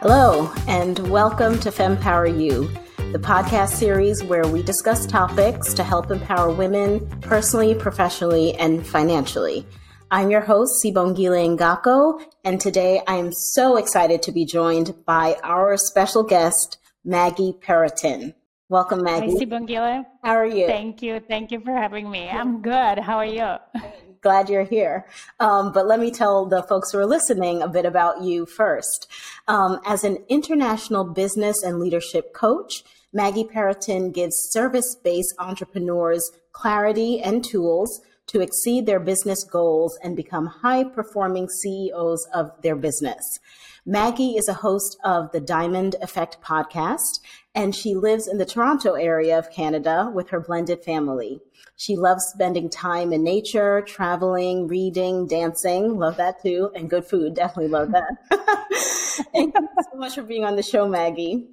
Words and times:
Hello, 0.00 0.50
and 0.66 0.98
welcome 1.10 1.58
to 1.58 1.70
FemPower 1.70 2.40
You, 2.40 2.70
the 3.12 3.18
podcast 3.18 3.72
series 3.72 4.24
where 4.24 4.48
we 4.48 4.62
discuss 4.62 5.04
topics 5.04 5.74
to 5.74 5.82
help 5.82 6.10
empower 6.10 6.50
women 6.50 7.06
personally, 7.20 7.74
professionally, 7.74 8.54
and 8.54 8.86
financially. 8.86 9.66
I'm 10.10 10.30
your 10.30 10.40
host, 10.40 10.82
Sibongile 10.82 11.58
Ngako, 11.58 12.24
and 12.44 12.58
today 12.58 13.02
I 13.06 13.16
am 13.16 13.30
so 13.30 13.76
excited 13.76 14.22
to 14.22 14.32
be 14.32 14.46
joined 14.46 15.04
by 15.04 15.36
our 15.44 15.76
special 15.76 16.22
guest, 16.22 16.78
Maggie 17.04 17.52
Perrotin. 17.60 18.32
Welcome, 18.70 19.02
Maggie. 19.02 19.30
Hi, 19.30 19.44
Sibongile. 19.44 20.04
How 20.22 20.32
are 20.32 20.46
you? 20.46 20.66
Thank 20.66 21.00
you. 21.00 21.20
Thank 21.20 21.50
you 21.50 21.60
for 21.60 21.72
having 21.72 22.10
me. 22.10 22.28
I'm 22.28 22.60
good. 22.60 22.98
How 22.98 23.16
are 23.16 23.24
you? 23.24 23.56
Glad 24.20 24.50
you're 24.50 24.64
here. 24.64 25.06
Um, 25.40 25.72
but 25.72 25.86
let 25.86 25.98
me 25.98 26.10
tell 26.10 26.44
the 26.44 26.62
folks 26.62 26.92
who 26.92 26.98
are 26.98 27.06
listening 27.06 27.62
a 27.62 27.68
bit 27.68 27.86
about 27.86 28.22
you 28.22 28.44
first. 28.44 29.10
Um, 29.46 29.80
as 29.86 30.04
an 30.04 30.18
international 30.28 31.04
business 31.04 31.62
and 31.62 31.80
leadership 31.80 32.34
coach, 32.34 32.84
Maggie 33.10 33.44
Perrotin 33.44 34.12
gives 34.12 34.36
service 34.36 34.94
based 34.94 35.34
entrepreneurs 35.38 36.30
clarity 36.52 37.22
and 37.22 37.42
tools 37.42 38.02
to 38.26 38.40
exceed 38.40 38.84
their 38.84 39.00
business 39.00 39.44
goals 39.44 39.98
and 40.02 40.14
become 40.14 40.46
high 40.46 40.84
performing 40.84 41.48
CEOs 41.48 42.26
of 42.34 42.50
their 42.60 42.76
business. 42.76 43.40
Maggie 43.86 44.36
is 44.36 44.48
a 44.48 44.52
host 44.52 44.98
of 45.02 45.32
the 45.32 45.40
Diamond 45.40 45.96
Effect 46.02 46.36
podcast, 46.42 47.20
and 47.58 47.74
she 47.74 47.96
lives 47.96 48.28
in 48.28 48.38
the 48.38 48.46
Toronto 48.46 48.92
area 48.92 49.36
of 49.36 49.50
Canada 49.50 50.12
with 50.14 50.28
her 50.28 50.38
blended 50.38 50.84
family. 50.84 51.40
She 51.76 51.96
loves 51.96 52.24
spending 52.32 52.70
time 52.70 53.12
in 53.12 53.24
nature, 53.24 53.82
traveling, 53.82 54.68
reading, 54.68 55.26
dancing. 55.26 55.98
Love 55.98 56.16
that 56.18 56.40
too. 56.40 56.70
And 56.76 56.88
good 56.88 57.04
food. 57.04 57.34
Definitely 57.34 57.72
love 57.72 57.90
that. 57.90 58.16
Thank 59.34 59.54
you 59.58 59.68
so 59.90 59.98
much 59.98 60.14
for 60.14 60.22
being 60.22 60.44
on 60.44 60.54
the 60.54 60.62
show, 60.62 60.88
Maggie. 60.88 61.48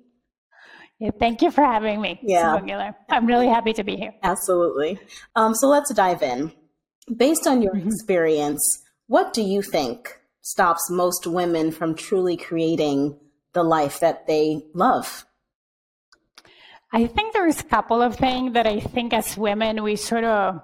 Yeah, 0.99 1.09
thank 1.19 1.41
you 1.41 1.51
for 1.51 1.61
having 1.61 1.99
me. 1.99 2.19
Yeah. 2.23 2.57
I'm 3.09 3.25
really 3.25 3.47
happy 3.47 3.73
to 3.73 3.83
be 3.83 3.97
here. 3.97 4.13
Absolutely. 4.23 4.97
Um, 5.35 5.53
so 5.53 5.67
let's 5.67 5.93
dive 5.93 6.21
in. 6.21 6.53
Based 7.13 7.47
on 7.47 7.61
your 7.61 7.73
mm-hmm. 7.73 7.87
experience, 7.87 8.81
what 9.07 9.33
do 9.33 9.41
you 9.41 9.61
think 9.61 10.17
stops 10.41 10.89
most 10.89 11.27
women 11.27 11.71
from 11.71 11.95
truly 11.95 12.37
creating 12.37 13.19
the 13.53 13.63
life 13.63 13.99
that 13.99 14.25
they 14.27 14.63
love? 14.73 15.25
I 16.91 17.07
think 17.07 17.33
there's 17.33 17.59
a 17.59 17.63
couple 17.63 18.01
of 18.01 18.15
things 18.15 18.53
that 18.53 18.67
I 18.67 18.79
think 18.79 19.13
as 19.13 19.37
women, 19.37 19.83
we 19.83 19.95
sort 19.95 20.23
of, 20.23 20.61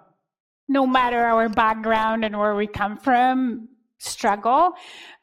no 0.68 0.88
matter 0.88 1.20
our 1.20 1.50
background 1.50 2.24
and 2.24 2.38
where 2.38 2.56
we 2.56 2.68
come 2.68 2.98
from, 2.98 3.68
struggle. 3.98 4.72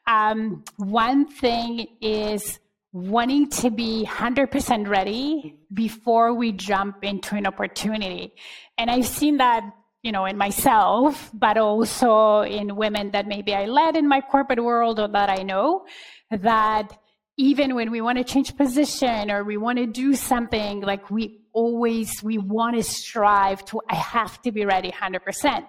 Um, 0.05 0.63
one 0.77 1.25
thing 1.27 1.87
is 2.01 2.59
wanting 2.91 3.49
to 3.49 3.69
be 3.69 4.05
100% 4.07 4.87
ready 4.87 5.55
before 5.73 6.33
we 6.33 6.51
jump 6.51 7.03
into 7.03 7.35
an 7.35 7.45
opportunity. 7.45 8.33
And 8.77 8.89
I've 8.89 9.05
seen 9.05 9.37
that 9.37 9.63
you 10.01 10.11
know, 10.11 10.25
in 10.25 10.37
myself, 10.37 11.29
but 11.33 11.57
also 11.57 12.41
in 12.41 12.75
women 12.75 13.11
that 13.11 13.27
maybe 13.27 13.53
I 13.53 13.65
led 13.65 13.95
in 13.97 14.07
my 14.07 14.21
corporate 14.21 14.63
world 14.63 14.99
or 14.99 15.09
that 15.09 15.29
I 15.29 15.43
know 15.43 15.85
that 16.31 16.97
even 17.39 17.73
when 17.73 17.89
we 17.89 18.01
want 18.01 18.17
to 18.17 18.23
change 18.23 18.55
position 18.57 19.31
or 19.31 19.45
we 19.45 19.55
want 19.55 19.77
to 19.77 19.85
do 19.85 20.13
something 20.13 20.81
like 20.81 21.09
we 21.09 21.39
always 21.53 22.21
we 22.21 22.37
want 22.37 22.75
to 22.75 22.83
strive 22.83 23.63
to 23.65 23.81
i 23.89 23.95
have 23.95 24.41
to 24.41 24.51
be 24.51 24.65
ready 24.65 24.91
100% 24.91 25.67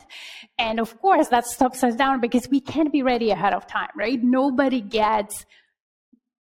and 0.58 0.80
of 0.80 1.00
course 1.00 1.28
that 1.28 1.46
stops 1.46 1.82
us 1.82 1.94
down 1.94 2.20
because 2.20 2.48
we 2.50 2.60
can't 2.60 2.92
be 2.92 3.02
ready 3.02 3.30
ahead 3.30 3.54
of 3.54 3.66
time 3.66 3.88
right? 3.96 4.22
Nobody 4.22 4.80
gets 4.80 5.46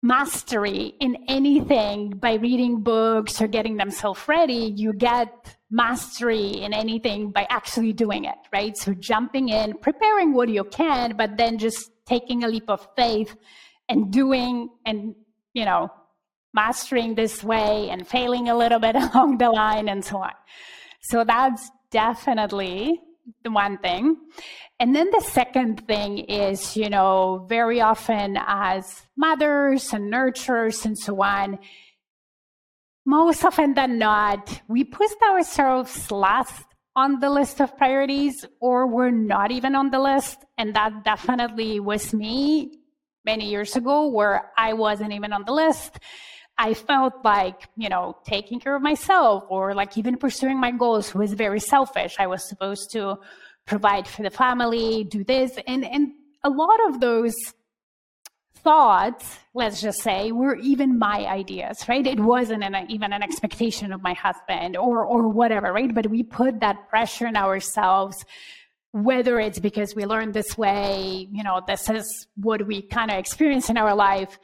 mastery 0.01 0.93
in 0.99 1.17
anything 1.27 2.11
by 2.11 2.35
reading 2.35 2.81
books 2.81 3.41
or 3.41 3.47
getting 3.47 3.75
themselves 3.75 4.21
ready. 4.27 4.73
You 4.75 4.93
get 4.93 5.57
mastery 5.69 6.61
in 6.61 6.73
anything 6.73 7.31
by 7.31 7.45
actually 7.49 7.93
doing 7.93 8.23
it, 8.25 8.37
right? 8.53 8.77
So 8.77 8.93
jumping 8.93 9.49
in, 9.49 9.73
preparing 9.77 10.33
what 10.33 10.49
you 10.49 10.63
can, 10.63 11.17
but 11.17 11.37
then 11.37 11.57
just 11.57 11.91
taking 12.05 12.43
a 12.43 12.47
leap 12.47 12.69
of 12.69 12.87
faith 12.95 13.35
and 13.89 14.11
doing 14.11 14.69
and, 14.85 15.15
you 15.53 15.65
know, 15.65 15.91
mastering 16.53 17.15
this 17.15 17.43
way 17.43 17.89
and 17.89 18.07
failing 18.07 18.49
a 18.49 18.57
little 18.57 18.79
bit 18.79 18.95
along 19.13 19.37
the 19.37 19.49
line 19.49 19.89
and 19.89 20.05
so 20.05 20.17
on. 20.17 20.33
So 21.01 21.23
that's 21.23 21.69
definitely 21.91 23.01
the 23.43 23.51
one 23.51 23.77
thing. 23.79 24.17
And 24.79 24.95
then 24.95 25.09
the 25.11 25.21
second 25.21 25.85
thing 25.87 26.19
is, 26.19 26.77
you 26.77 26.89
know, 26.89 27.45
very 27.49 27.81
often 27.81 28.37
as 28.47 29.01
mothers 29.17 29.93
and 29.93 30.11
nurturers 30.11 30.85
and 30.85 30.97
so 30.97 31.21
on, 31.21 31.59
most 33.05 33.43
often 33.43 33.73
than 33.73 33.97
not, 33.97 34.61
we 34.67 34.83
put 34.83 35.11
ourselves 35.21 36.11
last 36.11 36.63
on 36.95 37.19
the 37.19 37.29
list 37.29 37.59
of 37.59 37.77
priorities 37.77 38.45
or 38.61 38.87
we're 38.87 39.11
not 39.11 39.51
even 39.51 39.75
on 39.75 39.89
the 39.89 39.99
list. 39.99 40.45
And 40.57 40.75
that 40.75 41.03
definitely 41.03 41.79
was 41.79 42.13
me 42.13 42.78
many 43.31 43.45
years 43.55 43.75
ago 43.81 43.97
where 44.17 44.35
I 44.57 44.69
wasn't 44.85 45.11
even 45.17 45.31
on 45.37 45.43
the 45.49 45.55
list. 45.63 45.91
I 46.67 46.73
felt 46.73 47.13
like, 47.23 47.59
you 47.83 47.89
know, 47.93 48.05
taking 48.35 48.57
care 48.63 48.75
of 48.75 48.81
myself 48.91 49.37
or 49.55 49.63
like 49.81 49.91
even 50.01 50.17
pursuing 50.25 50.57
my 50.59 50.71
goals 50.83 51.05
was 51.21 51.31
very 51.45 51.61
selfish. 51.73 52.13
I 52.25 52.27
was 52.33 52.41
supposed 52.51 52.85
to 52.95 53.01
provide 53.71 54.05
for 54.13 54.23
the 54.27 54.33
family, 54.43 54.87
do 55.17 55.21
this. 55.23 55.51
And, 55.71 55.81
and 55.85 56.03
a 56.43 56.49
lot 56.49 56.79
of 56.87 56.99
those 56.99 57.35
thoughts, 58.63 59.23
let's 59.53 59.79
just 59.79 59.99
say, 60.01 60.31
were 60.31 60.57
even 60.71 60.89
my 60.97 61.19
ideas, 61.41 61.77
right? 61.87 62.05
It 62.05 62.19
wasn't 62.19 62.63
an, 62.63 62.75
even 62.89 63.13
an 63.13 63.23
expectation 63.27 63.93
of 63.93 64.01
my 64.09 64.15
husband 64.25 64.75
or, 64.75 65.05
or 65.05 65.21
whatever, 65.29 65.71
right? 65.71 65.93
But 65.93 66.07
we 66.07 66.23
put 66.23 66.59
that 66.59 66.89
pressure 66.89 67.27
on 67.27 67.37
ourselves, 67.37 68.17
whether 68.91 69.39
it's 69.39 69.59
because 69.59 69.95
we 69.95 70.05
learned 70.05 70.33
this 70.33 70.57
way, 70.57 71.27
you 71.31 71.43
know, 71.43 71.61
this 71.65 71.89
is 71.89 72.27
what 72.35 72.65
we 72.65 72.81
kind 72.81 73.11
of 73.11 73.17
experience 73.17 73.69
in 73.69 73.77
our 73.77 73.95
life. 73.95 74.39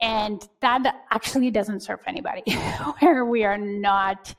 And 0.00 0.40
that 0.60 0.94
actually 1.10 1.50
doesn't 1.50 1.80
serve 1.80 2.00
anybody, 2.06 2.52
where 3.00 3.24
we 3.24 3.44
are 3.44 3.58
not 3.58 4.34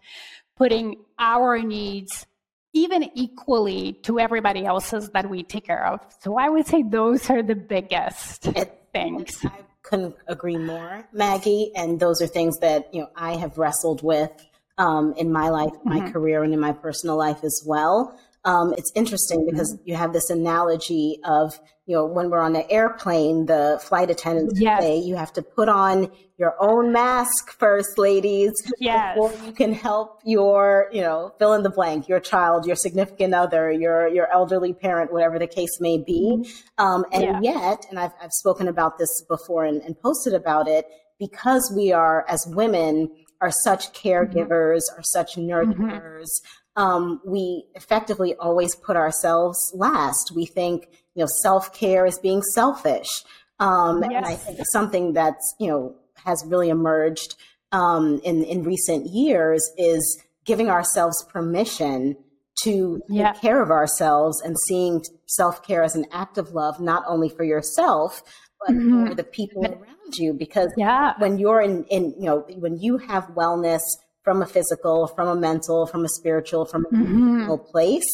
putting 0.56 0.98
our 1.18 1.60
needs 1.62 2.26
even 2.72 3.10
equally 3.16 3.94
to 4.04 4.20
everybody 4.20 4.66
else's 4.66 5.10
that 5.10 5.30
we 5.30 5.44
take 5.44 5.66
care 5.66 5.86
of. 5.86 6.00
So 6.22 6.38
I 6.38 6.50
would 6.50 6.68
say 6.68 6.84
those 6.84 7.30
are 7.30 7.42
the 7.42 7.56
biggest. 7.56 8.48
It, 8.48 8.80
things. 8.94 9.44
I 9.46 9.60
couldn't 9.84 10.16
agree 10.28 10.58
more, 10.58 11.08
Maggie. 11.14 11.72
And 11.76 12.00
those 12.00 12.22
are 12.22 12.28
things 12.28 12.60
that 12.60 12.94
you 12.94 13.02
know 13.02 13.10
I 13.16 13.36
have 13.36 13.58
wrestled 13.58 14.04
with 14.04 14.32
um, 14.78 15.14
in 15.18 15.32
my 15.32 15.50
life, 15.50 15.74
my 15.84 16.00
mm-hmm. 16.00 16.12
career, 16.12 16.44
and 16.44 16.54
in 16.54 16.60
my 16.60 16.72
personal 16.72 17.18
life 17.18 17.44
as 17.44 17.64
well. 17.66 18.20
Um, 18.46 18.74
it's 18.78 18.92
interesting 18.96 19.46
because 19.46 19.74
mm-hmm. 19.74 19.90
you 19.90 19.96
have 19.96 20.14
this 20.14 20.30
analogy 20.30 21.20
of 21.24 21.60
you 21.86 21.96
know 21.96 22.06
when 22.06 22.30
we're 22.30 22.40
on 22.40 22.56
an 22.56 22.64
airplane, 22.70 23.48
the 23.48 23.82
flight 23.84 24.10
attendants 24.10 24.60
yes. 24.60 24.82
say 24.82 24.98
you 24.98 25.16
have 25.16 25.34
to 25.34 25.42
put 25.42 25.68
on 25.68 26.10
your 26.38 26.56
own 26.62 26.94
mask 26.94 27.52
first, 27.52 27.98
ladies, 27.98 28.54
yes. 28.80 29.16
before 29.16 29.46
you 29.46 29.52
can 29.52 29.74
help 29.74 30.22
your 30.24 30.90
you 30.94 31.02
know 31.02 31.34
fill 31.38 31.54
in 31.54 31.64
the 31.64 31.70
blank, 31.70 32.08
your 32.08 32.20
child, 32.20 32.66
your 32.66 32.76
significant 32.76 33.34
other, 33.34 33.72
your 33.72 34.08
your 34.08 34.32
elderly 34.32 34.74
parent, 34.74 35.12
whatever 35.12 35.38
the 35.38 35.48
case 35.48 35.82
may 35.82 35.98
be. 35.98 36.38
Mm-hmm. 36.38 36.86
Um, 36.86 37.06
and 37.12 37.24
yeah. 37.24 37.40
yet, 37.42 37.86
and 37.90 38.00
I've 38.00 38.14
I've 38.22 38.32
spoken 38.32 38.68
about 38.68 38.98
this 38.98 39.24
before 39.28 39.66
and, 39.66 39.82
and 39.82 40.00
posted 40.00 40.34
about 40.34 40.68
it 40.68 40.86
because 41.20 41.74
we 41.76 41.92
are 41.92 42.26
as 42.30 42.48
women 42.48 43.10
are 43.42 43.52
such 43.52 43.92
mm-hmm. 43.92 44.08
caregivers, 44.08 44.82
mm-hmm. 44.90 45.00
are 45.00 45.04
such 45.04 45.36
mm-hmm. 45.36 45.50
nurturers, 45.50 46.30
um, 46.76 47.22
we 47.26 47.66
effectively 47.76 48.36
always 48.36 48.76
put 48.76 48.96
ourselves 48.96 49.72
last. 49.76 50.32
We 50.36 50.46
think, 50.46 50.88
you 51.16 51.24
know, 51.24 51.28
self 51.42 51.74
care 51.74 52.06
is 52.06 52.18
being 52.20 52.42
selfish. 52.42 53.24
Um, 53.60 54.02
yes. 54.04 54.12
And 54.16 54.26
I 54.26 54.36
think 54.36 54.60
something 54.72 55.14
that's, 55.14 55.56
you 55.60 55.68
know, 55.68 55.96
has 56.26 56.44
really 56.48 56.70
emerged 56.70 57.36
um, 57.72 58.22
in, 58.24 58.44
in 58.44 58.64
recent 58.64 59.08
years 59.08 59.70
is 59.78 60.24
giving 60.46 60.70
ourselves 60.70 61.24
permission 61.32 62.16
to 62.64 63.02
yeah. 63.10 63.32
take 63.32 63.42
care 63.42 63.62
of 63.62 63.72
ourselves 63.72 64.42
and 64.42 64.58
seeing 64.68 65.04
self 65.28 65.64
care 65.64 65.84
as 65.84 65.96
an 65.96 66.06
act 66.12 66.38
of 66.38 66.52
love, 66.54 66.80
not 66.80 67.04
only 67.08 67.30
for 67.30 67.44
yourself, 67.44 68.22
but 68.66 68.76
mm-hmm. 68.76 69.08
for 69.08 69.16
the 69.16 69.24
people 69.24 69.66
around 69.66 70.18
you. 70.18 70.34
Because 70.34 70.72
yeah. 70.78 71.14
when 71.20 71.38
you're 71.38 71.62
in, 71.62 71.84
in, 71.86 72.14
you 72.18 72.26
know, 72.26 72.46
when 72.58 72.78
you 72.78 72.98
have 72.98 73.26
wellness, 73.36 73.82
from 74.30 74.44
a 74.44 74.46
physical, 74.46 75.08
from 75.08 75.28
a 75.28 75.36
mental, 75.36 75.88
from 75.88 76.06
a 76.06 76.08
spiritual, 76.08 76.64
from 76.64 76.86
a 76.86 76.90
mm-hmm. 76.90 77.56
place, 77.72 78.06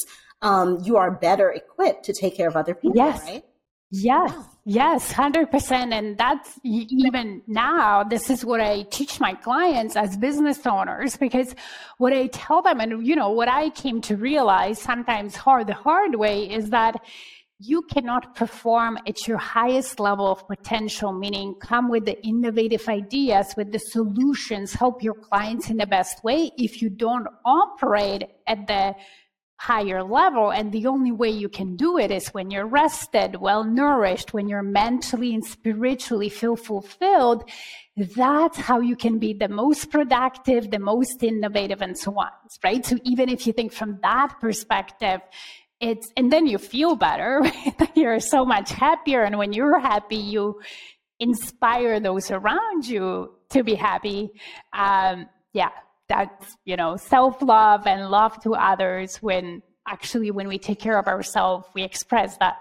um, 0.42 0.80
you 0.82 0.96
are 0.96 1.12
better 1.12 1.52
equipped 1.52 2.06
to 2.06 2.14
take 2.14 2.38
care 2.38 2.48
of 2.48 2.56
other 2.56 2.74
people, 2.74 2.96
yes. 2.96 3.22
right? 3.24 3.44
Yes, 3.92 4.34
yes, 4.64 5.12
100%. 5.12 5.92
And 5.92 6.18
that's 6.18 6.58
even 6.64 7.42
now, 7.48 8.02
this 8.04 8.30
is 8.30 8.46
what 8.46 8.62
I 8.62 8.84
teach 8.84 9.20
my 9.20 9.34
clients 9.34 9.98
as 9.98 10.16
business 10.16 10.66
owners 10.66 11.18
because 11.18 11.54
what 11.98 12.14
I 12.14 12.28
tell 12.28 12.62
them 12.62 12.80
and, 12.80 13.06
you 13.06 13.18
know, 13.18 13.30
what 13.30 13.50
I 13.50 13.70
came 13.72 14.00
to 14.04 14.16
realize 14.16 14.82
sometimes 14.82 15.36
hard, 15.36 15.68
the 15.68 15.74
hard 15.74 16.16
way 16.16 16.50
is 16.50 16.70
that 16.70 16.96
you 17.60 17.84
cannot 17.84 18.36
perform 18.36 18.98
at 19.08 19.28
your 19.28 19.38
highest 19.38 20.00
level 20.00 20.30
of 20.30 20.46
potential, 20.48 21.14
meaning 21.14 21.56
come 21.62 21.90
with 21.90 22.06
the 22.06 22.22
innovative 22.26 22.88
ideas, 22.90 23.54
with 23.56 23.72
the 23.72 23.80
solutions, 23.80 24.74
help 24.74 25.02
your 25.02 25.14
clients 25.14 25.70
in 25.70 25.78
the 25.78 25.88
best 25.88 26.24
way 26.24 26.52
if 26.58 26.82
you 26.82 26.90
don't 26.90 27.28
operate 27.46 28.24
at 28.46 28.68
the 28.68 28.94
higher 29.58 30.04
level. 30.04 30.52
And 30.52 30.72
the 30.72 30.86
only 30.88 31.12
way 31.12 31.30
you 31.30 31.48
can 31.48 31.78
do 31.78 31.98
it 31.98 32.12
is 32.12 32.28
when 32.30 32.52
you're 32.52 32.68
rested, 32.68 33.38
well 33.38 33.64
nourished, 33.64 34.34
when 34.34 34.50
you're 34.50 34.62
mentally 34.62 35.34
and 35.34 35.46
spiritually 35.46 36.28
feel 36.28 36.58
fulfilled. 36.58 37.50
That's 37.96 38.58
how 38.58 38.82
you 38.82 38.98
can 38.98 39.18
be 39.18 39.34
the 39.34 39.48
most 39.48 39.90
productive, 39.90 40.72
the 40.72 40.80
most 40.80 41.24
innovative, 41.24 41.82
and 41.82 41.98
so 41.98 42.12
on. 42.20 42.32
Right. 42.64 42.86
So 42.86 42.98
even 43.06 43.30
if 43.30 43.48
you 43.48 43.54
think 43.54 43.72
from 43.72 44.00
that 44.02 44.36
perspective, 44.42 45.22
it's 45.80 46.12
and 46.16 46.32
then 46.32 46.48
you 46.48 46.58
feel 46.58 46.96
better 46.96 47.40
right? 47.44 47.92
you're 47.96 48.20
so 48.20 48.46
much 48.46 48.72
happier. 48.72 49.24
And 49.24 49.38
when 49.38 49.54
you're 49.54 49.80
happy 49.80 50.18
you 50.18 50.62
inspire 51.20 52.00
those 52.00 52.32
around 52.32 52.88
you 52.88 53.32
to 53.50 53.64
be 53.64 53.76
happy. 53.76 54.30
Um, 54.74 55.28
yeah 55.54 55.70
that's 56.08 56.58
you 56.66 56.76
know 56.76 56.96
self-love 56.98 57.88
and 57.88 58.10
love 58.10 58.40
to 58.44 58.54
others 58.54 59.18
when 59.18 59.62
actually 59.88 60.32
when 60.32 60.48
we 60.48 60.58
take 60.58 60.80
care 60.80 60.98
of 60.98 61.08
ourselves 61.08 61.66
we 61.74 61.84
express 61.84 62.38
that. 62.38 62.56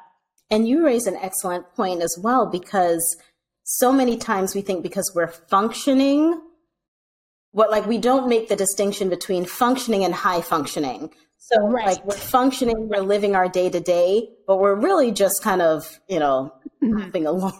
And 0.51 0.69
you 0.69 0.85
raise 0.85 1.07
an 1.07 1.17
excellent 1.17 1.73
point 1.75 2.03
as 2.03 2.19
well 2.23 2.47
because 2.47 3.17
so 3.65 3.91
many 3.93 4.17
times 4.17 4.55
we 4.55 4.61
think 4.61 4.83
because 4.83 5.11
we're 5.15 5.27
functioning 5.29 6.41
what 7.53 7.71
like 7.71 7.87
we 7.87 7.99
don't 7.99 8.29
make 8.29 8.49
the 8.49 8.57
distinction 8.57 9.09
between 9.09 9.45
functioning 9.45 10.05
and 10.05 10.15
high 10.15 10.41
functioning 10.41 11.11
so 11.47 11.69
right. 11.69 11.87
like 11.87 12.05
we're 12.07 12.17
functioning, 12.17 12.89
we're 12.89 13.03
living 13.03 13.37
our 13.37 13.49
day 13.49 13.69
to 13.69 13.81
day, 13.81 14.31
but 14.47 14.59
we're 14.59 14.75
really 14.75 15.13
just 15.13 15.43
kind 15.43 15.61
of, 15.61 16.01
you 16.09 16.19
know, 16.19 16.55
moving 16.81 17.27
along. 17.33 17.59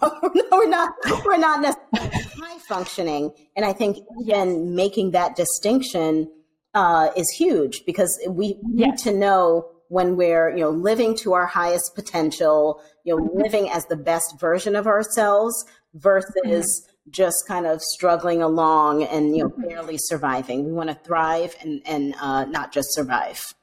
we're 0.51 0.69
not 0.69 0.95
we're 1.25 1.37
not 1.37 1.61
necessarily 1.61 2.25
high 2.41 2.59
functioning. 2.61 3.33
And 3.55 3.67
I 3.67 3.75
think 3.75 3.99
again 4.23 4.75
making 4.75 5.11
that 5.11 5.37
distinction 5.37 6.31
uh, 6.73 7.11
is 7.15 7.29
huge 7.29 7.85
because 7.85 8.19
we 8.27 8.59
yes. 8.73 8.89
need 8.89 8.99
to 8.99 9.19
know 9.19 9.69
when 9.89 10.17
we're, 10.17 10.49
you 10.51 10.63
know, 10.63 10.71
living 10.71 11.15
to 11.19 11.35
our 11.35 11.47
highest 11.47 11.95
potential, 11.95 12.83
you 13.05 13.15
know, 13.15 13.23
mm-hmm. 13.23 13.43
living 13.43 13.71
as 13.71 13.85
the 13.87 13.97
best 13.97 14.41
version 14.41 14.77
of 14.77 14.87
ourselves 14.87 15.63
versus 15.93 16.35
mm-hmm. 16.47 17.11
just 17.11 17.47
kind 17.47 17.67
of 17.67 17.83
struggling 17.83 18.41
along 18.41 19.05
and 19.05 19.37
you 19.37 19.43
know 19.43 19.51
mm-hmm. 19.51 19.69
barely 19.69 19.99
surviving. 19.99 20.65
We 20.65 20.73
want 20.73 20.89
to 20.89 20.95
thrive 20.95 21.55
and 21.61 21.83
and 21.85 22.15
uh, 22.19 22.47
not 22.47 22.73
just 22.73 22.95
survive. 22.95 23.55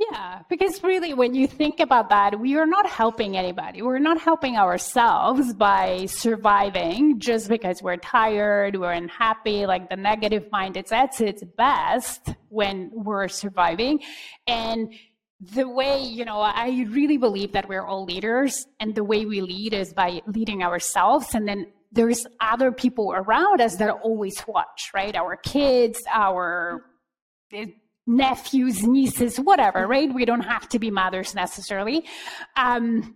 Yeah, 0.00 0.40
because 0.48 0.82
really, 0.82 1.12
when 1.12 1.34
you 1.34 1.46
think 1.46 1.78
about 1.78 2.08
that, 2.08 2.40
we 2.40 2.56
are 2.56 2.64
not 2.64 2.88
helping 2.88 3.36
anybody. 3.36 3.82
We're 3.82 3.98
not 3.98 4.18
helping 4.18 4.56
ourselves 4.56 5.52
by 5.52 6.06
surviving 6.06 7.20
just 7.20 7.50
because 7.50 7.82
we're 7.82 7.98
tired, 7.98 8.76
we're 8.76 8.92
unhappy. 8.92 9.66
Like 9.66 9.90
the 9.90 9.96
negative 9.96 10.46
mind, 10.50 10.78
it's 10.78 10.90
at 10.90 11.20
its 11.20 11.44
best 11.44 12.30
when 12.48 12.90
we're 12.94 13.28
surviving. 13.28 14.00
And 14.46 14.94
the 15.38 15.68
way, 15.68 16.02
you 16.02 16.24
know, 16.24 16.40
I 16.40 16.86
really 16.88 17.18
believe 17.18 17.52
that 17.52 17.68
we're 17.68 17.84
all 17.84 18.06
leaders, 18.06 18.66
and 18.80 18.94
the 18.94 19.04
way 19.04 19.26
we 19.26 19.42
lead 19.42 19.74
is 19.74 19.92
by 19.92 20.22
leading 20.26 20.62
ourselves. 20.62 21.34
And 21.34 21.46
then 21.46 21.66
there's 21.92 22.26
other 22.40 22.72
people 22.72 23.12
around 23.12 23.60
us 23.60 23.76
that 23.76 23.90
always 23.90 24.42
watch, 24.48 24.92
right? 24.94 25.14
Our 25.14 25.36
kids, 25.36 26.00
our 26.10 26.86
nephews, 28.06 28.82
nieces, 28.82 29.38
whatever, 29.38 29.86
right? 29.86 30.12
We 30.12 30.24
don't 30.24 30.40
have 30.40 30.68
to 30.70 30.78
be 30.78 30.90
mothers 30.90 31.34
necessarily. 31.34 32.06
Um, 32.56 33.14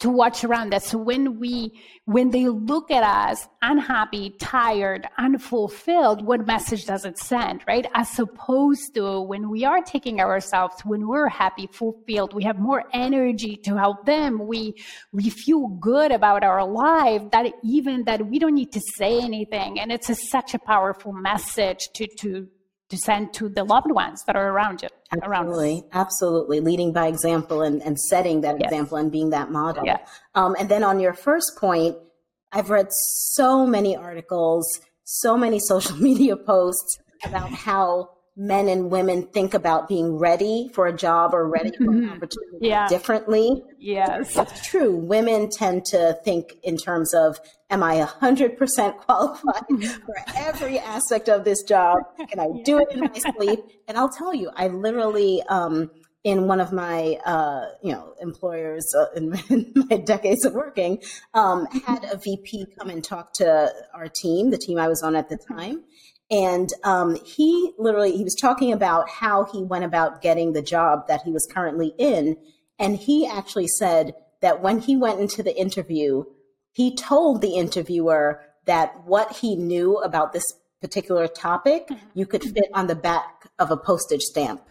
to 0.00 0.10
watch 0.10 0.44
around 0.44 0.74
us. 0.74 0.86
So 0.86 0.98
when 0.98 1.38
we, 1.38 1.72
when 2.04 2.30
they 2.30 2.46
look 2.48 2.90
at 2.90 3.02
us 3.02 3.48
unhappy, 3.62 4.30
tired, 4.38 5.06
unfulfilled, 5.18 6.24
what 6.24 6.46
message 6.46 6.84
does 6.84 7.04
it 7.04 7.18
send, 7.18 7.62
right? 7.66 7.86
As 7.94 8.18
opposed 8.18 8.94
to 8.94 9.20
when 9.22 9.48
we 9.48 9.64
are 9.64 9.82
taking 9.82 10.20
ourselves, 10.20 10.82
when 10.84 11.08
we're 11.08 11.28
happy, 11.28 11.66
fulfilled, 11.72 12.34
we 12.34 12.44
have 12.44 12.58
more 12.58 12.84
energy 12.92 13.56
to 13.64 13.76
help 13.76 14.04
them. 14.04 14.46
We, 14.46 14.74
we 15.12 15.30
feel 15.30 15.68
good 15.68 16.12
about 16.12 16.44
our 16.44 16.66
life 16.66 17.30
that 17.32 17.52
even 17.64 18.04
that 18.04 18.26
we 18.26 18.38
don't 18.38 18.54
need 18.54 18.72
to 18.72 18.80
say 18.96 19.18
anything. 19.20 19.80
And 19.80 19.90
it's 19.90 20.10
a, 20.10 20.14
such 20.14 20.54
a 20.54 20.58
powerful 20.58 21.12
message 21.12 21.88
to, 21.94 22.06
to, 22.18 22.48
to 22.88 22.96
send 22.96 23.32
to 23.34 23.48
the 23.48 23.64
loved 23.64 23.90
ones 23.90 24.22
that 24.26 24.36
are 24.36 24.48
around 24.50 24.82
you. 24.82 24.88
Absolutely, 25.12 25.72
around 25.72 25.84
absolutely. 25.92 26.60
Leading 26.60 26.92
by 26.92 27.06
example 27.06 27.62
and, 27.62 27.82
and 27.82 27.98
setting 27.98 28.40
that 28.42 28.56
yes. 28.60 28.70
example 28.70 28.96
and 28.96 29.10
being 29.10 29.30
that 29.30 29.50
model. 29.50 29.84
Yeah. 29.84 29.98
Um, 30.34 30.56
and 30.58 30.68
then 30.68 30.84
on 30.84 31.00
your 31.00 31.12
first 31.12 31.56
point, 31.56 31.96
I've 32.52 32.70
read 32.70 32.92
so 32.92 33.66
many 33.66 33.96
articles, 33.96 34.80
so 35.04 35.36
many 35.36 35.58
social 35.72 35.96
media 35.96 36.36
posts 36.36 36.98
about 37.24 37.50
how 37.50 38.10
men 38.36 38.68
and 38.68 38.90
women 38.90 39.22
think 39.28 39.54
about 39.54 39.88
being 39.88 40.18
ready 40.18 40.70
for 40.74 40.86
a 40.86 40.92
job 40.92 41.32
or 41.32 41.48
ready 41.48 41.70
for 41.70 41.84
an 41.84 42.02
mm-hmm. 42.02 42.12
opportunity 42.12 42.58
yeah. 42.60 42.86
differently. 42.86 43.62
Yes. 43.78 44.36
It's 44.36 44.66
true. 44.66 44.94
Women 44.94 45.48
tend 45.48 45.86
to 45.86 46.18
think 46.22 46.56
in 46.62 46.76
terms 46.76 47.14
of, 47.14 47.40
am 47.70 47.82
I 47.82 47.96
100% 47.96 48.58
qualified 48.98 49.62
mm-hmm. 49.70 50.04
for 50.04 50.14
every 50.36 50.78
aspect 50.78 51.30
of 51.30 51.44
this 51.44 51.62
job? 51.62 51.98
Can 52.28 52.38
I 52.38 52.48
do 52.62 52.78
it 52.78 52.88
in 52.90 53.00
my 53.00 53.32
sleep? 53.36 53.60
And 53.88 53.96
I'll 53.96 54.10
tell 54.10 54.34
you, 54.34 54.50
I 54.54 54.68
literally, 54.68 55.42
um, 55.48 55.90
in 56.22 56.46
one 56.46 56.60
of 56.60 56.72
my, 56.72 57.18
uh, 57.24 57.66
you 57.82 57.92
know, 57.92 58.12
employers 58.20 58.92
uh, 58.98 59.06
in, 59.14 59.32
in, 59.48 59.72
my 59.88 59.96
decades 59.96 60.44
of 60.44 60.52
working, 60.52 61.00
um, 61.32 61.66
had 61.86 62.04
a 62.04 62.18
VP 62.18 62.66
come 62.78 62.90
and 62.90 63.02
talk 63.02 63.32
to 63.34 63.72
our 63.94 64.08
team, 64.08 64.50
the 64.50 64.58
team 64.58 64.76
I 64.76 64.88
was 64.88 65.02
on 65.02 65.16
at 65.16 65.30
the 65.30 65.38
time, 65.38 65.84
and 66.30 66.72
um, 66.82 67.16
he 67.24 67.72
literally 67.78 68.16
he 68.16 68.24
was 68.24 68.34
talking 68.34 68.72
about 68.72 69.08
how 69.08 69.44
he 69.44 69.62
went 69.62 69.84
about 69.84 70.22
getting 70.22 70.52
the 70.52 70.62
job 70.62 71.06
that 71.08 71.22
he 71.22 71.30
was 71.30 71.48
currently 71.50 71.94
in, 71.98 72.36
and 72.78 72.96
he 72.96 73.26
actually 73.26 73.68
said 73.68 74.14
that 74.40 74.62
when 74.62 74.80
he 74.80 74.96
went 74.96 75.20
into 75.20 75.42
the 75.42 75.56
interview, 75.58 76.24
he 76.72 76.94
told 76.94 77.40
the 77.40 77.54
interviewer 77.54 78.42
that 78.66 79.04
what 79.04 79.36
he 79.36 79.56
knew 79.56 79.98
about 79.98 80.32
this 80.32 80.54
particular 80.80 81.26
topic 81.26 81.88
you 82.14 82.26
could 82.26 82.42
fit 82.42 82.68
on 82.74 82.86
the 82.86 82.94
back 82.94 83.48
of 83.58 83.70
a 83.70 83.76
postage 83.76 84.22
stamp. 84.22 84.62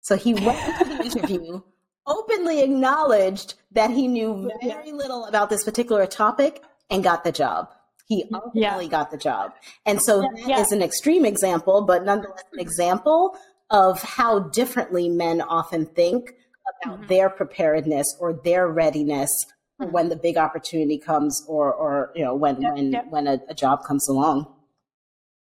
So 0.00 0.16
he 0.16 0.34
went 0.34 0.80
into 0.80 0.96
the 0.96 1.04
interview, 1.18 1.60
openly 2.06 2.62
acknowledged 2.62 3.54
that 3.72 3.90
he 3.90 4.08
knew 4.08 4.50
very 4.62 4.92
little 4.92 5.26
about 5.26 5.50
this 5.50 5.64
particular 5.64 6.06
topic, 6.06 6.62
and 6.90 7.02
got 7.02 7.24
the 7.24 7.32
job. 7.32 7.68
He 8.06 8.24
ultimately 8.32 8.84
yeah. 8.84 8.90
got 8.90 9.10
the 9.10 9.16
job. 9.16 9.52
And 9.84 10.00
so 10.00 10.20
that 10.20 10.44
yeah. 10.46 10.60
is 10.60 10.70
an 10.70 10.80
extreme 10.80 11.24
example, 11.24 11.82
but 11.82 12.04
nonetheless 12.04 12.44
an 12.52 12.60
example 12.60 13.36
of 13.70 14.00
how 14.00 14.38
differently 14.38 15.08
men 15.08 15.40
often 15.40 15.86
think 15.86 16.34
about 16.82 16.98
mm-hmm. 16.98 17.08
their 17.08 17.28
preparedness 17.28 18.06
or 18.20 18.40
their 18.44 18.68
readiness 18.68 19.30
mm-hmm. 19.80 19.90
when 19.90 20.08
the 20.08 20.16
big 20.16 20.36
opportunity 20.36 20.98
comes 20.98 21.44
or 21.48 21.72
or 21.72 22.12
you 22.14 22.24
know 22.24 22.34
when 22.34 22.56
when 22.62 22.94
when 23.10 23.26
a, 23.26 23.40
a 23.48 23.54
job 23.54 23.84
comes 23.84 24.08
along. 24.08 24.46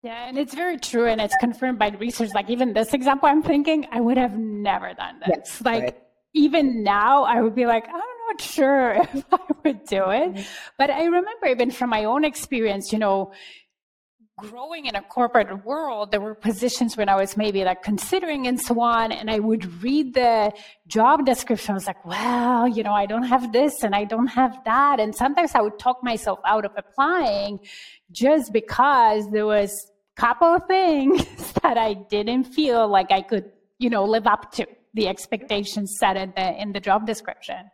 Yeah, 0.04 0.28
and 0.28 0.38
it's 0.38 0.54
very 0.54 0.78
true, 0.78 1.08
and 1.08 1.20
it's 1.20 1.36
confirmed 1.40 1.80
by 1.80 1.90
research. 1.90 2.30
Like 2.34 2.50
even 2.50 2.74
this 2.74 2.94
example, 2.94 3.30
I'm 3.30 3.44
thinking 3.44 3.88
I 3.92 4.02
would 4.02 4.18
have 4.18 4.38
never 4.38 4.94
done 4.94 5.20
this. 5.20 5.30
Yes, 5.30 5.62
like 5.64 5.84
right. 5.84 5.98
even 6.34 6.84
now, 6.84 7.24
I 7.24 7.42
would 7.42 7.56
be 7.56 7.66
like, 7.66 7.86
I 7.88 8.17
not 8.38 8.42
sure 8.42 8.94
if 9.14 9.26
I 9.32 9.40
would 9.64 9.86
do 9.86 10.10
it. 10.10 10.34
Mm-hmm. 10.34 10.42
But 10.78 10.90
I 10.90 11.06
remember 11.06 11.48
even 11.48 11.72
from 11.72 11.90
my 11.90 12.06
own 12.06 12.24
experience, 12.24 12.92
you 12.92 13.00
know, 13.00 13.32
growing 14.38 14.86
in 14.86 14.96
a 14.96 15.02
corporate 15.02 15.66
world, 15.66 16.12
there 16.12 16.22
were 16.22 16.36
positions 16.36 16.96
when 16.96 17.10
I 17.10 17.16
was 17.16 17.36
maybe 17.36 17.64
like 17.64 17.82
considering 17.82 18.46
and 18.46 18.62
so 18.62 18.80
on. 18.80 19.12
And 19.12 19.32
I 19.32 19.40
would 19.40 19.82
read 19.82 20.14
the 20.14 20.54
job 20.88 21.26
description. 21.26 21.72
I 21.72 21.74
was 21.74 21.88
like, 21.88 22.06
well, 22.06 22.68
you 22.68 22.84
know, 22.84 22.94
I 22.94 23.08
don't 23.08 23.24
have 23.24 23.52
this 23.52 23.84
and 23.84 23.96
I 23.96 24.04
don't 24.04 24.28
have 24.28 24.60
that. 24.66 25.00
And 25.00 25.16
sometimes 25.16 25.56
I 25.56 25.62
would 25.62 25.80
talk 25.80 26.04
myself 26.04 26.40
out 26.46 26.66
of 26.66 26.72
applying 26.78 27.60
just 28.12 28.54
because 28.54 29.28
there 29.32 29.48
was 29.48 29.72
a 30.18 30.22
couple 30.22 30.50
of 30.50 30.68
things 30.68 31.26
that 31.64 31.80
I 31.80 31.96
didn't 31.96 32.44
feel 32.44 32.88
like 32.88 33.12
I 33.12 33.22
could, 33.22 33.52
you 33.80 33.90
know, 33.90 34.06
live 34.06 34.28
up 34.28 34.52
to 34.54 34.68
the 34.94 35.08
expectations 35.08 35.96
set 36.00 36.16
in 36.16 36.34
the, 36.36 36.62
in 36.62 36.74
the 36.74 36.80
job 36.80 37.08
description. 37.08 37.72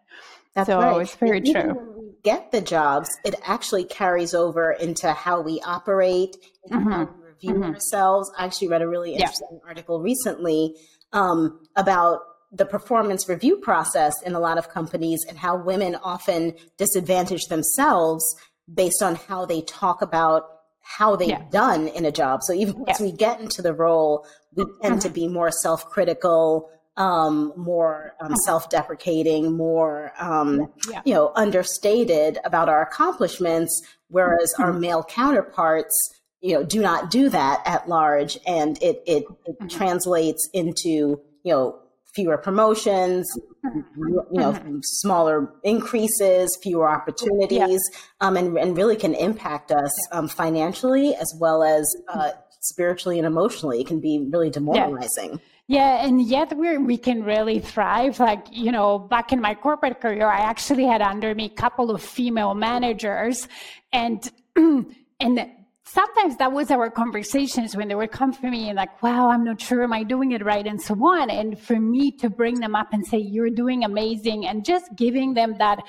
That's 0.56 0.68
so 0.68 0.80
right. 0.80 1.02
it's 1.02 1.16
very 1.16 1.42
true. 1.42 1.74
When 1.74 1.98
we 1.98 2.12
get 2.24 2.52
the 2.52 2.62
jobs, 2.62 3.10
it 3.26 3.36
actually 3.44 3.86
carries 3.86 4.34
over 4.34 4.72
into 4.72 5.12
how 5.12 5.42
we 5.42 5.62
operate, 5.66 6.38
mm-hmm. 6.70 6.92
how 6.92 7.06
we 7.06 7.28
review 7.28 7.54
mm-hmm. 7.56 7.74
ourselves. 7.74 8.32
I 8.38 8.46
actually 8.46 8.68
read 8.70 8.82
a 8.82 8.88
really 8.88 9.14
interesting 9.14 9.48
yeah. 9.52 9.68
article 9.68 10.02
recently 10.02 10.76
um, 11.12 11.60
about 11.76 12.20
the 12.52 12.66
performance 12.66 13.28
review 13.28 13.58
process 13.58 14.22
in 14.22 14.36
a 14.36 14.40
lot 14.40 14.60
of 14.60 14.70
companies 14.70 15.26
and 15.28 15.38
how 15.38 15.58
women 15.58 15.96
often 15.96 16.54
disadvantage 16.78 17.46
themselves 17.48 18.24
based 18.72 19.02
on 19.02 19.16
how 19.16 19.46
they 19.46 19.62
talk 19.62 20.02
about 20.04 20.44
how 20.82 21.16
they've 21.16 21.30
yeah. 21.30 21.46
done 21.50 21.88
in 21.88 22.06
a 22.06 22.12
job. 22.12 22.44
So 22.44 22.54
even 22.54 22.84
yeah. 22.86 22.94
as 22.94 23.00
we 23.00 23.12
get 23.12 23.40
into 23.40 23.62
the 23.62 23.74
role, 23.74 24.28
we 24.54 24.66
tend 24.82 25.02
to 25.02 25.08
mm-hmm. 25.08 25.16
be 25.16 25.28
more 25.28 25.50
self 25.50 25.86
critical, 25.90 26.70
um, 26.98 27.54
more 27.56 28.14
um, 28.22 28.28
mm-hmm. 28.28 28.36
self 28.46 28.70
deprecating, 28.70 29.56
more, 29.58 30.14
um, 30.20 30.72
yeah. 30.90 31.02
you 31.06 31.14
know, 31.14 31.32
understated 31.36 32.38
about 32.46 32.70
our 32.70 32.82
accomplishments, 32.82 33.82
whereas 34.10 34.54
our 34.60 34.72
mm-hmm. 34.72 34.82
male 34.82 35.04
counterparts, 35.04 35.96
you 36.42 36.54
know, 36.54 36.64
do 36.64 36.82
not 36.82 37.10
do 37.10 37.30
that 37.30 37.62
at 37.66 37.88
large. 37.88 38.38
And 38.46 38.78
it, 38.82 39.02
it, 39.08 39.24
it 39.46 39.60
mm-hmm. 39.60 39.68
translates 39.68 40.48
into, 40.54 41.20
you 41.44 41.54
know, 41.54 41.80
fewer 42.14 42.38
promotions, 42.38 43.28
you 43.64 43.84
know, 44.32 44.54
mm-hmm. 44.54 44.80
smaller 44.84 45.52
increases, 45.64 46.56
fewer 46.62 46.88
opportunities, 46.88 47.82
yeah. 47.92 48.28
um, 48.28 48.38
and, 48.38 48.56
and 48.58 48.78
really 48.78 48.96
can 48.96 49.16
impact 49.16 49.72
us 49.72 49.92
um, 50.12 50.28
financially 50.28 51.16
as 51.16 51.34
well 51.40 51.64
as 51.64 51.96
uh, 52.08 52.32
spiritually 52.60 53.18
and 53.18 53.26
emotionally. 53.26 53.82
It 53.82 53.88
can 53.88 54.00
be 54.00 54.28
really 54.32 54.52
demoralizing. 54.52 55.32
Yeah. 55.32 55.38
Yeah, 55.74 56.06
and 56.06 56.22
yet 56.22 56.56
we 56.56 56.78
we 56.78 56.98
can 56.98 57.24
really 57.24 57.58
thrive. 57.58 58.20
Like 58.20 58.46
you 58.52 58.72
know, 58.72 59.00
back 59.00 59.34
in 59.34 59.42
my 59.42 59.56
corporate 59.56 60.00
career, 60.00 60.28
I 60.28 60.42
actually 60.42 60.86
had 60.86 61.02
under 61.02 61.34
me 61.34 61.46
a 61.46 61.62
couple 61.62 61.90
of 61.90 62.00
female 62.00 62.54
managers, 62.54 63.48
and 63.92 64.20
and 64.56 65.50
sometimes 65.84 66.38
that 66.38 66.52
was 66.52 66.70
our 66.70 66.92
conversations 66.92 67.76
when 67.76 67.88
they 67.88 67.96
would 67.96 68.12
come 68.12 68.32
for 68.32 68.52
me 68.52 68.70
and 68.70 68.78
like, 68.78 69.02
wow, 69.02 69.32
I'm 69.32 69.44
not 69.44 69.60
sure, 69.60 69.84
am 69.84 69.94
I 69.94 70.04
doing 70.04 70.32
it 70.34 70.46
right? 70.46 70.66
And 70.66 70.80
so 70.80 70.94
on. 70.94 71.32
And 71.32 71.60
for 71.60 71.80
me 71.80 72.12
to 72.18 72.30
bring 72.30 72.60
them 72.60 72.76
up 72.76 72.94
and 72.94 73.06
say, 73.06 73.18
you're 73.18 73.50
doing 73.50 73.84
amazing 73.84 74.46
and 74.46 74.64
just 74.64 74.96
giving 74.96 75.34
them 75.34 75.56
that 75.58 75.80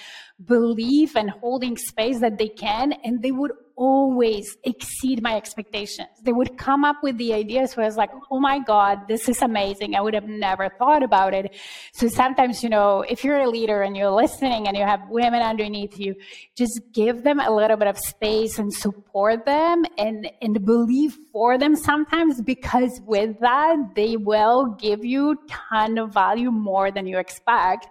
belief 0.47 1.15
and 1.15 1.29
holding 1.31 1.77
space 1.77 2.21
that 2.21 2.39
they 2.39 2.49
can. 2.49 2.93
And 3.05 3.23
they 3.23 3.33
would 3.33 3.53
always 3.77 4.57
exceed 4.65 5.23
my 5.23 5.37
expectations. 5.37 6.09
They 6.23 6.33
would 6.33 6.57
come 6.57 6.85
up 6.85 6.97
with 7.03 7.19
the 7.19 7.35
ideas 7.35 7.77
where 7.77 7.85
I 7.85 7.89
was 7.89 7.97
like, 7.97 8.11
oh 8.31 8.41
my 8.41 8.59
God, 8.59 9.09
this 9.09 9.29
is 9.29 9.43
amazing. 9.43 9.95
I 9.95 10.01
would 10.01 10.15
have 10.15 10.29
never 10.29 10.69
thought 10.79 11.03
about 11.03 11.35
it. 11.35 11.55
So 11.93 12.09
sometimes, 12.09 12.63
you 12.63 12.69
know, 12.69 13.03
if 13.09 13.25
you're 13.25 13.41
a 13.41 13.49
leader 13.49 13.83
and 13.83 13.97
you're 13.97 14.11
listening 14.11 14.69
and 14.69 14.77
you 14.77 14.85
have 14.85 15.09
women 15.09 15.43
underneath 15.43 15.99
you, 15.99 16.15
just 16.57 16.81
give 16.93 17.23
them 17.23 17.41
a 17.41 17.51
little 17.51 17.77
bit 17.77 17.89
of 17.89 17.99
space 17.99 18.59
and 18.59 18.73
support 18.73 19.45
them 19.45 19.85
and, 19.99 20.31
and 20.41 20.65
believe 20.65 21.17
for 21.33 21.59
them 21.59 21.77
sometimes 21.77 22.41
because 22.43 23.01
with 23.07 23.39
that, 23.41 23.77
they 23.95 24.17
will 24.17 24.67
give 24.79 25.05
you 25.05 25.37
ton 25.49 25.99
of 25.99 26.13
value 26.13 26.51
more 26.51 26.91
than 26.91 27.07
you 27.07 27.19
expect 27.19 27.89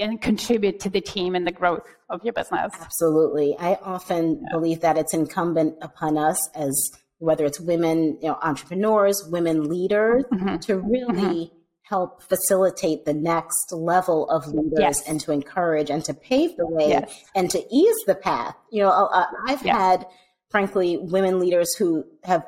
and 0.00 0.20
contribute 0.20 0.80
to 0.80 0.90
the 0.90 1.00
team 1.00 1.34
and 1.34 1.46
the 1.46 1.52
growth 1.52 1.82
of 2.08 2.24
your 2.24 2.32
business. 2.32 2.72
Absolutely. 2.80 3.56
I 3.58 3.74
often 3.82 4.40
yeah. 4.42 4.48
believe 4.52 4.80
that 4.80 4.98
it's 4.98 5.14
incumbent 5.14 5.76
upon 5.82 6.18
us 6.18 6.48
as 6.54 6.92
whether 7.18 7.44
it's 7.44 7.60
women, 7.60 8.18
you 8.20 8.28
know, 8.28 8.38
entrepreneurs, 8.42 9.22
women 9.28 9.68
leaders 9.68 10.24
mm-hmm. 10.32 10.56
to 10.56 10.78
really 10.78 11.12
mm-hmm. 11.12 11.56
help 11.82 12.22
facilitate 12.22 13.04
the 13.04 13.12
next 13.12 13.72
level 13.72 14.28
of 14.30 14.46
leaders 14.48 14.78
yes. 14.78 15.08
and 15.08 15.20
to 15.20 15.32
encourage 15.32 15.90
and 15.90 16.04
to 16.04 16.14
pave 16.14 16.56
the 16.56 16.66
way 16.66 16.88
yes. 16.88 17.22
and 17.34 17.50
to 17.50 17.62
ease 17.70 18.04
the 18.06 18.14
path. 18.14 18.56
You 18.72 18.84
know, 18.84 18.90
uh, 18.90 19.26
I've 19.46 19.64
yeah. 19.64 19.78
had 19.78 20.06
frankly 20.50 20.96
women 20.96 21.38
leaders 21.38 21.74
who 21.74 22.04
have 22.24 22.44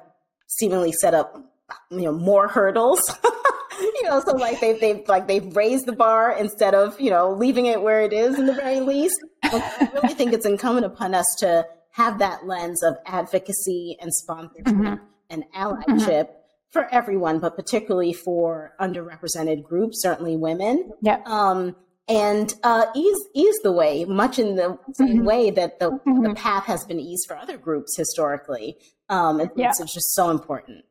seemingly 0.47 0.93
set 0.93 1.15
up 1.15 1.53
you 1.91 2.03
know 2.03 2.13
more 2.13 2.49
hurdles 2.49 3.01
you 3.95 4.03
know, 4.05 4.21
so 4.25 4.37
like 4.37 4.61
they've 4.61 4.81
they've 4.81 5.09
like 5.09 5.27
they've 5.27 5.55
raised 5.55 5.87
the 5.87 5.93
bar 5.93 6.33
instead 6.33 6.75
of 6.75 7.01
you 7.01 7.11
know 7.11 7.33
leaving 7.33 7.67
it 7.67 7.83
where 7.83 8.03
it 8.03 8.13
is 8.13 8.39
in 8.39 8.47
the 8.47 8.55
very 8.55 8.81
least. 8.81 9.17
I 9.43 9.91
really 9.95 10.15
think 10.15 10.33
it's 10.33 10.47
incumbent 10.47 10.87
upon 10.87 11.15
us 11.15 11.27
to 11.41 11.67
have 11.93 12.19
that 12.19 12.47
lens 12.47 12.83
of 12.83 12.97
advocacy 13.07 13.97
and 14.01 14.13
sponsorship 14.13 14.67
mm-hmm. 14.67 14.95
and 15.31 15.45
allyship 15.55 15.87
mm-hmm. 15.87 16.33
for 16.71 16.89
everyone, 16.93 17.39
but 17.39 17.55
particularly 17.55 18.13
for 18.13 18.73
underrepresented 18.81 19.63
groups, 19.63 20.03
certainly 20.03 20.37
women. 20.37 20.91
Yeah. 21.03 21.21
Um, 21.27 21.77
and 22.09 22.53
uh, 22.63 22.87
ease 22.97 23.29
ease 23.35 23.59
the 23.63 23.73
way, 23.73 24.05
much 24.05 24.39
in 24.39 24.57
the 24.57 24.79
same 24.95 25.09
mm-hmm. 25.09 25.25
way 25.25 25.51
that 25.51 25.79
the, 25.79 25.91
mm-hmm. 25.91 26.23
the 26.25 26.35
path 26.35 26.65
has 26.65 26.85
been 26.85 26.99
eased 26.99 27.27
for 27.29 27.37
other 27.37 27.57
groups 27.57 27.97
historically. 27.97 28.77
Um, 29.09 29.41
it's, 29.41 29.53
yeah. 29.57 29.69
it's 29.69 29.79
just 29.79 30.15
so 30.15 30.31
important. 30.31 30.85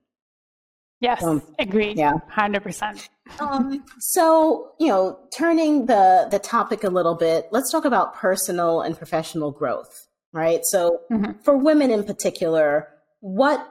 Yes, 1.02 1.24
um, 1.24 1.42
agreed. 1.58 1.98
Yeah, 1.98 2.14
hundred 2.30 2.62
percent. 2.62 3.10
Um, 3.40 3.84
so 4.00 4.74
you 4.80 4.88
know, 4.88 5.20
turning 5.36 5.88
the 5.88 6.28
the 6.30 6.38
topic 6.38 6.84
a 6.84 6.90
little 6.90 7.16
bit, 7.16 7.48
let's 7.52 7.72
talk 7.72 7.86
about 7.86 8.16
personal 8.16 8.82
and 8.82 8.96
professional 8.96 9.52
growth, 9.52 10.08
right? 10.32 10.64
So 10.64 11.00
mm-hmm. 11.12 11.40
for 11.44 11.58
women 11.58 11.90
in 11.90 12.04
particular, 12.04 12.88
what 13.20 13.68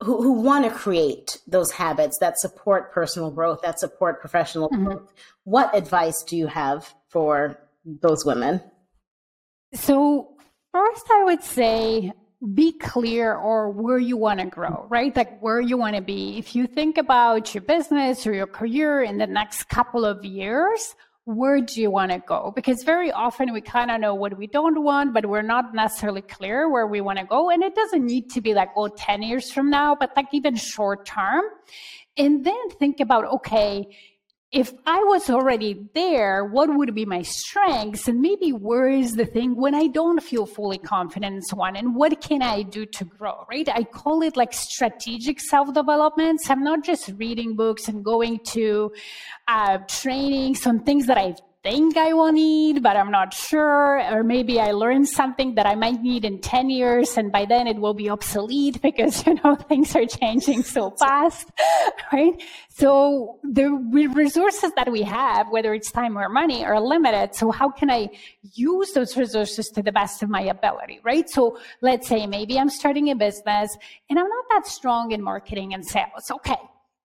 who, 0.00 0.22
who 0.22 0.32
want 0.32 0.64
to 0.64 0.70
create 0.70 1.38
those 1.46 1.70
habits 1.72 2.18
that 2.18 2.38
support 2.38 2.90
personal 2.92 3.30
growth, 3.30 3.60
that 3.62 3.78
support 3.78 4.20
professional 4.20 4.70
mm-hmm. 4.70 4.86
growth, 4.86 5.12
what 5.44 5.76
advice 5.76 6.22
do 6.22 6.38
you 6.38 6.46
have 6.46 6.92
for 7.08 7.58
those 7.84 8.24
women? 8.24 8.62
So 9.74 10.36
first, 10.72 11.04
I 11.10 11.24
would 11.24 11.42
say 11.42 12.12
be 12.54 12.72
clear 12.72 13.34
or 13.34 13.70
where 13.70 13.98
you 13.98 14.16
want 14.16 14.40
to 14.40 14.46
grow, 14.46 14.86
right? 14.88 15.14
Like 15.14 15.40
where 15.40 15.60
you 15.60 15.76
want 15.76 15.94
to 15.96 16.02
be. 16.02 16.38
If 16.38 16.56
you 16.56 16.66
think 16.66 16.98
about 16.98 17.54
your 17.54 17.62
business 17.62 18.26
or 18.26 18.34
your 18.34 18.48
career 18.48 19.02
in 19.02 19.18
the 19.18 19.28
next 19.28 19.68
couple 19.68 20.04
of 20.04 20.24
years, 20.24 20.96
where 21.24 21.60
do 21.60 21.80
you 21.80 21.88
want 21.88 22.10
to 22.10 22.18
go? 22.18 22.52
Because 22.56 22.82
very 22.82 23.12
often 23.12 23.52
we 23.52 23.60
kind 23.60 23.92
of 23.92 24.00
know 24.00 24.14
what 24.14 24.36
we 24.36 24.48
don't 24.48 24.82
want, 24.82 25.14
but 25.14 25.26
we're 25.26 25.42
not 25.42 25.72
necessarily 25.72 26.22
clear 26.22 26.68
where 26.68 26.86
we 26.86 27.00
want 27.00 27.20
to 27.20 27.24
go. 27.24 27.48
And 27.48 27.62
it 27.62 27.76
doesn't 27.76 28.04
need 28.04 28.28
to 28.30 28.40
be 28.40 28.54
like, 28.54 28.70
oh, 28.74 28.88
10 28.88 29.22
years 29.22 29.52
from 29.52 29.70
now, 29.70 29.94
but 29.94 30.10
like 30.16 30.26
even 30.32 30.56
short 30.56 31.06
term. 31.06 31.44
And 32.16 32.44
then 32.44 32.70
think 32.70 32.98
about, 32.98 33.24
okay, 33.24 33.86
if 34.52 34.74
I 34.84 35.02
was 35.04 35.30
already 35.30 35.88
there, 35.94 36.44
what 36.44 36.68
would 36.76 36.94
be 36.94 37.06
my 37.06 37.22
strengths? 37.22 38.06
And 38.06 38.20
maybe 38.20 38.52
where 38.52 38.86
is 38.86 39.12
the 39.12 39.24
thing 39.24 39.56
when 39.56 39.74
I 39.74 39.86
don't 39.86 40.22
feel 40.22 40.44
fully 40.44 40.76
confident 40.76 41.32
and 41.32 41.44
so 41.44 41.62
on? 41.62 41.74
And 41.74 41.96
what 41.96 42.20
can 42.20 42.42
I 42.42 42.62
do 42.62 42.84
to 42.84 43.04
grow, 43.04 43.46
right? 43.50 43.66
I 43.66 43.84
call 43.84 44.20
it 44.20 44.36
like 44.36 44.52
strategic 44.52 45.40
self 45.40 45.72
development. 45.72 46.42
So 46.42 46.52
I'm 46.52 46.62
not 46.62 46.84
just 46.84 47.08
reading 47.16 47.56
books 47.56 47.88
and 47.88 48.04
going 48.04 48.40
to 48.48 48.92
uh, 49.48 49.78
trainings 49.88 50.66
on 50.66 50.80
things 50.80 51.06
that 51.06 51.16
I've 51.16 51.40
think 51.62 51.96
I 51.96 52.12
will 52.12 52.32
need, 52.32 52.82
but 52.82 52.96
I'm 52.96 53.10
not 53.10 53.32
sure. 53.32 54.00
Or 54.12 54.24
maybe 54.24 54.58
I 54.58 54.72
learned 54.72 55.08
something 55.08 55.54
that 55.54 55.64
I 55.64 55.76
might 55.76 56.02
need 56.02 56.24
in 56.24 56.40
10 56.40 56.70
years 56.70 57.16
and 57.16 57.30
by 57.30 57.44
then 57.44 57.68
it 57.68 57.76
will 57.76 57.94
be 57.94 58.10
obsolete 58.10 58.82
because, 58.82 59.24
you 59.26 59.34
know, 59.34 59.54
things 59.68 59.94
are 59.94 60.06
changing 60.06 60.64
so 60.64 60.90
fast, 60.98 61.50
right? 62.12 62.42
So 62.68 63.38
the 63.44 63.70
resources 63.70 64.72
that 64.76 64.90
we 64.90 65.02
have, 65.02 65.48
whether 65.50 65.72
it's 65.72 65.92
time 65.92 66.18
or 66.18 66.28
money, 66.28 66.64
are 66.64 66.80
limited. 66.80 67.34
So 67.36 67.52
how 67.52 67.70
can 67.70 67.90
I 67.90 68.08
use 68.54 68.92
those 68.92 69.16
resources 69.16 69.68
to 69.68 69.82
the 69.82 69.92
best 69.92 70.22
of 70.22 70.28
my 70.28 70.42
ability, 70.42 71.00
right? 71.04 71.28
So 71.30 71.58
let's 71.80 72.08
say 72.08 72.26
maybe 72.26 72.58
I'm 72.58 72.70
starting 72.70 73.10
a 73.10 73.14
business 73.14 73.76
and 74.10 74.18
I'm 74.18 74.28
not 74.28 74.44
that 74.50 74.66
strong 74.66 75.12
in 75.12 75.22
marketing 75.22 75.74
and 75.74 75.86
sales. 75.86 76.30
Okay. 76.30 76.56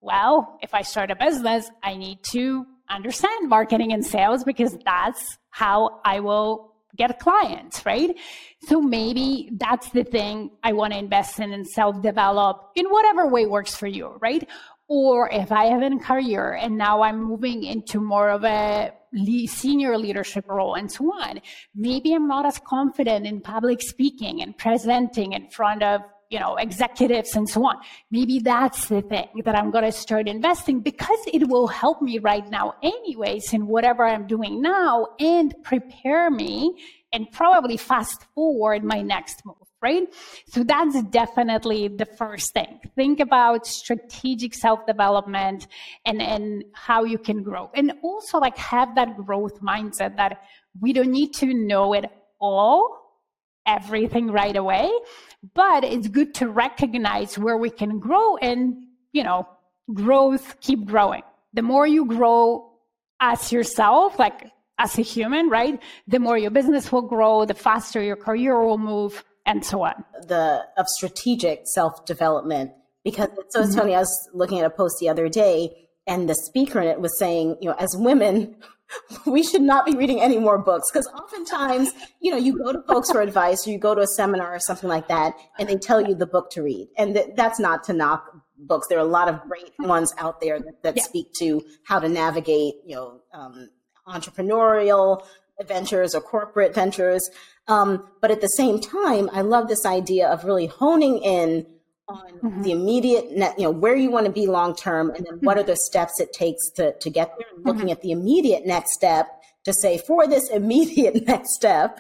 Well, 0.02 0.58
if 0.62 0.74
I 0.74 0.84
start 0.84 1.12
a 1.12 1.16
business, 1.16 1.70
I 1.84 1.96
need 1.96 2.20
to 2.32 2.66
understand 2.90 3.50
marketing 3.50 3.94
and 3.94 4.06
sales 4.06 4.44
because 4.44 4.78
that's 4.86 5.38
how 5.50 6.02
I 6.06 6.20
will 6.20 6.74
get 6.96 7.20
clients, 7.20 7.86
right? 7.86 8.16
So 8.68 8.82
maybe 8.82 9.50
that's 9.54 9.90
the 9.92 10.04
thing 10.04 10.52
I 10.64 10.74
want 10.74 10.94
to 10.94 11.00
invest 11.00 11.40
in 11.40 11.54
and 11.54 11.68
self 11.68 12.02
develop 12.02 12.72
in 12.76 12.88
whatever 12.88 13.28
way 13.28 13.46
works 13.46 13.76
for 13.76 13.88
you, 13.88 14.18
right? 14.20 14.48
Or 14.90 15.30
if 15.30 15.52
I 15.52 15.66
have 15.66 15.82
a 15.82 15.98
career 15.98 16.54
and 16.54 16.78
now 16.78 17.02
I'm 17.02 17.22
moving 17.22 17.64
into 17.64 18.00
more 18.00 18.30
of 18.30 18.44
a 18.46 18.94
senior 19.48 19.98
leadership 19.98 20.46
role 20.48 20.76
and 20.76 20.92
so 20.92 21.06
on, 21.06 21.42
maybe 21.76 22.14
I'm 22.14 22.28
not 22.28 22.46
as 22.46 22.60
confident 22.60 23.28
in 23.28 23.42
public 23.42 23.82
speaking 23.82 24.42
and 24.42 24.58
presenting 24.58 25.34
in 25.34 25.50
front 25.50 25.84
of 25.84 26.02
you 26.30 26.40
know, 26.40 26.56
executives 26.56 27.36
and 27.36 27.48
so 27.48 27.66
on. 27.66 27.76
Maybe 28.12 28.40
that's 28.40 28.88
the 28.88 29.02
thing 29.02 29.28
that 29.46 29.56
I'm 29.56 29.72
going 29.72 29.86
to 29.86 29.92
start 29.92 30.28
investing 30.28 30.82
because 30.82 31.20
it 31.28 31.48
will 31.48 31.68
help 31.68 32.02
me 32.02 32.20
right 32.20 32.48
now 32.50 32.76
anyways 32.84 33.54
in 33.54 33.68
whatever 33.68 34.06
I'm 34.06 34.28
doing 34.28 34.62
now 34.62 35.08
and 35.20 35.54
prepare 35.64 36.30
me 36.30 36.78
and 37.14 37.32
probably 37.32 37.78
fast 37.78 38.26
forward 38.36 38.84
my 38.84 39.02
next 39.02 39.46
move, 39.46 39.56
right? 39.82 40.14
So 40.48 40.64
that's 40.64 41.02
definitely 41.04 41.88
the 41.88 42.06
first 42.06 42.54
thing. 42.54 42.80
Think 42.96 43.22
about 43.22 43.66
strategic 43.66 44.54
self-development 44.54 45.68
and, 46.06 46.22
and 46.22 46.66
how 46.74 47.06
you 47.06 47.18
can 47.18 47.44
grow. 47.44 47.72
And 47.74 47.94
also 48.04 48.40
like 48.40 48.58
have 48.58 48.96
that 48.96 49.16
growth 49.18 49.62
mindset 49.62 50.18
that 50.18 50.42
we 50.82 50.92
don't 50.92 51.12
need 51.12 51.34
to 51.36 51.54
know 51.54 51.94
it 51.94 52.06
all 52.40 52.98
everything 53.68 54.32
right 54.32 54.56
away, 54.56 54.90
but 55.54 55.84
it's 55.84 56.08
good 56.08 56.34
to 56.36 56.50
recognize 56.50 57.38
where 57.38 57.58
we 57.58 57.70
can 57.70 58.00
grow 58.00 58.38
and, 58.38 58.76
you 59.12 59.24
know, 59.24 59.48
growth 59.94 60.60
keep 60.62 60.86
growing. 60.86 61.24
The 61.54 61.62
more 61.62 61.88
you 61.88 62.06
grow, 62.06 62.72
as 63.20 63.52
yourself, 63.52 64.20
like 64.20 64.52
as 64.80 64.98
a 64.98 65.02
human, 65.02 65.50
right? 65.50 65.82
The 66.08 66.20
more 66.20 66.38
your 66.38 66.52
business 66.52 66.92
will 66.92 67.02
grow, 67.02 67.46
the 67.46 67.54
faster 67.54 68.02
your 68.02 68.16
career 68.16 68.60
will 68.64 68.78
move, 68.78 69.24
and 69.46 69.66
so 69.66 69.84
on. 69.84 70.04
The 70.28 70.66
of 70.78 70.88
strategic 70.88 71.62
self 71.66 72.06
development, 72.06 72.72
because 73.04 73.30
so 73.50 73.62
it's 73.62 73.72
mm-hmm. 73.72 73.80
funny. 73.80 73.96
I 73.96 74.00
was 74.00 74.30
looking 74.34 74.60
at 74.60 74.66
a 74.66 74.70
post 74.70 74.98
the 75.00 75.10
other 75.10 75.30
day, 75.30 75.88
and 76.06 76.30
the 76.30 76.36
speaker 76.36 76.80
in 76.80 76.88
it 76.88 77.00
was 77.02 77.18
saying, 77.18 77.58
you 77.62 77.70
know, 77.70 77.76
as 77.80 77.96
women, 77.98 78.56
we 79.26 79.44
should 79.44 79.62
not 79.62 79.86
be 79.86 79.96
reading 79.96 80.22
any 80.22 80.40
more 80.40 80.58
books 80.58 80.90
because 80.92 81.08
oftentimes, 81.08 81.92
you 82.22 82.32
know, 82.32 82.38
you 82.38 82.58
go 82.58 82.72
to 82.72 82.82
folks 82.84 83.12
for 83.12 83.22
advice 83.22 83.68
or 83.68 83.72
you 83.72 83.78
go 83.78 83.96
to 83.96 84.02
a 84.02 84.08
seminar 84.08 84.54
or 84.54 84.60
something 84.60 84.90
like 84.90 85.08
that, 85.08 85.34
and 85.60 85.68
they 85.68 85.78
tell 85.78 86.02
you 86.02 86.16
the 86.16 86.26
book 86.26 86.50
to 86.52 86.62
read, 86.62 86.88
and 86.98 87.16
th- 87.16 87.30
that's 87.36 87.60
not 87.60 87.84
to 87.86 87.94
knock 87.94 88.26
books. 88.58 88.88
There 88.88 88.98
are 88.98 89.02
a 89.02 89.06
lot 89.10 89.28
of 89.28 89.42
great 89.42 89.74
ones 89.80 90.14
out 90.18 90.42
there 90.42 90.60
that, 90.60 90.84
that 90.84 90.98
yeah. 90.98 91.04
speak 91.04 91.34
to 91.40 91.64
how 91.84 92.00
to 92.00 92.10
navigate, 92.10 92.76
you 92.86 92.96
know, 92.96 93.22
um, 93.34 93.70
entrepreneurial 94.08 95.24
ventures 95.66 96.16
or 96.16 96.22
corporate 96.22 96.74
ventures. 96.74 97.30
Um, 97.68 98.08
but 98.22 98.32
at 98.32 98.42
the 98.42 98.48
same 98.48 98.80
time, 98.80 99.30
I 99.34 99.42
love 99.42 99.68
this 99.68 99.86
idea 99.86 100.28
of 100.30 100.46
really 100.46 100.68
honing 100.68 101.18
in 101.20 101.66
on 102.08 102.40
mm-hmm. 102.40 102.62
the 102.62 102.72
immediate, 102.72 103.32
net, 103.32 103.56
you 103.58 103.64
know, 103.64 103.72
where 103.72 103.96
you 103.96 104.10
want 104.10 104.26
to 104.26 104.32
be 104.32 104.48
long 104.48 104.76
term, 104.76 105.12
and 105.12 105.26
then 105.26 105.36
mm-hmm. 105.36 105.46
what 105.46 105.58
are 105.58 105.64
the 105.64 105.76
steps 105.76 106.20
it 106.20 106.34
takes 106.34 106.70
to 106.72 106.94
to 106.94 107.10
get 107.10 107.32
there. 107.38 107.48
And 107.56 107.66
looking 107.66 107.82
mm-hmm. 107.84 107.92
at 107.92 108.02
the 108.02 108.12
immediate 108.12 108.66
next 108.66 108.94
step 108.94 109.28
to 109.66 109.74
say 109.74 109.98
for 109.98 110.28
this 110.28 110.50
immediate 110.50 111.28
next 111.28 111.54
step, 111.54 112.00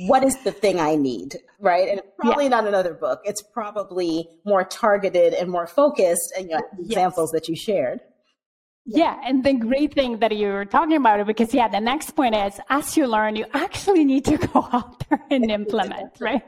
what 0.00 0.24
is 0.24 0.36
the 0.44 0.52
thing 0.52 0.80
I 0.80 0.96
need, 0.96 1.36
right? 1.60 1.88
And 1.88 2.00
probably 2.18 2.44
yeah. 2.44 2.50
not 2.50 2.66
another 2.66 2.94
book. 2.94 3.20
It's 3.24 3.42
probably 3.42 4.28
more 4.44 4.64
targeted 4.64 5.34
and 5.34 5.50
more 5.50 5.66
focused. 5.66 6.32
And 6.36 6.50
you 6.50 6.56
know, 6.56 6.62
yes. 6.78 6.86
examples 6.90 7.30
that 7.32 7.48
you 7.48 7.56
shared. 7.56 8.00
Yeah, 8.88 9.18
and 9.24 9.42
the 9.42 9.52
great 9.52 9.94
thing 9.94 10.20
that 10.20 10.36
you 10.36 10.46
were 10.46 10.64
talking 10.64 10.96
about 10.96 11.18
it 11.18 11.26
because 11.26 11.52
yeah, 11.52 11.66
the 11.66 11.80
next 11.80 12.12
point 12.12 12.36
is 12.36 12.60
as 12.70 12.96
you 12.96 13.08
learn, 13.08 13.34
you 13.34 13.44
actually 13.52 14.04
need 14.04 14.24
to 14.26 14.36
go 14.52 14.68
out 14.72 15.02
there 15.08 15.20
and 15.28 15.50
implement, 15.60 16.12
right? 16.20 16.42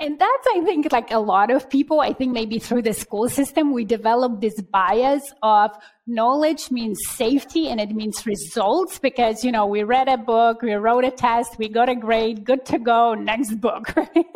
And 0.00 0.18
that's 0.18 0.46
I 0.54 0.62
think 0.64 0.90
like 0.90 1.10
a 1.10 1.18
lot 1.18 1.50
of 1.50 1.68
people, 1.68 2.00
I 2.00 2.14
think 2.14 2.32
maybe 2.32 2.58
through 2.58 2.82
the 2.82 2.94
school 2.94 3.28
system, 3.28 3.74
we 3.74 3.84
develop 3.84 4.40
this 4.40 4.58
bias 4.62 5.34
of 5.42 5.70
knowledge 6.06 6.70
means 6.70 7.00
safety 7.04 7.68
and 7.68 7.80
it 7.80 7.90
means 7.90 8.26
results 8.26 8.96
because 8.98 9.44
you 9.44 9.50
know 9.50 9.66
we 9.66 9.82
read 9.82 10.08
a 10.08 10.16
book 10.16 10.62
we 10.62 10.72
wrote 10.74 11.04
a 11.04 11.10
test 11.10 11.58
we 11.58 11.68
got 11.68 11.88
a 11.88 11.96
grade 11.96 12.44
good 12.44 12.64
to 12.64 12.78
go 12.78 13.14
next 13.14 13.60
book 13.60 13.94
right? 13.96 14.26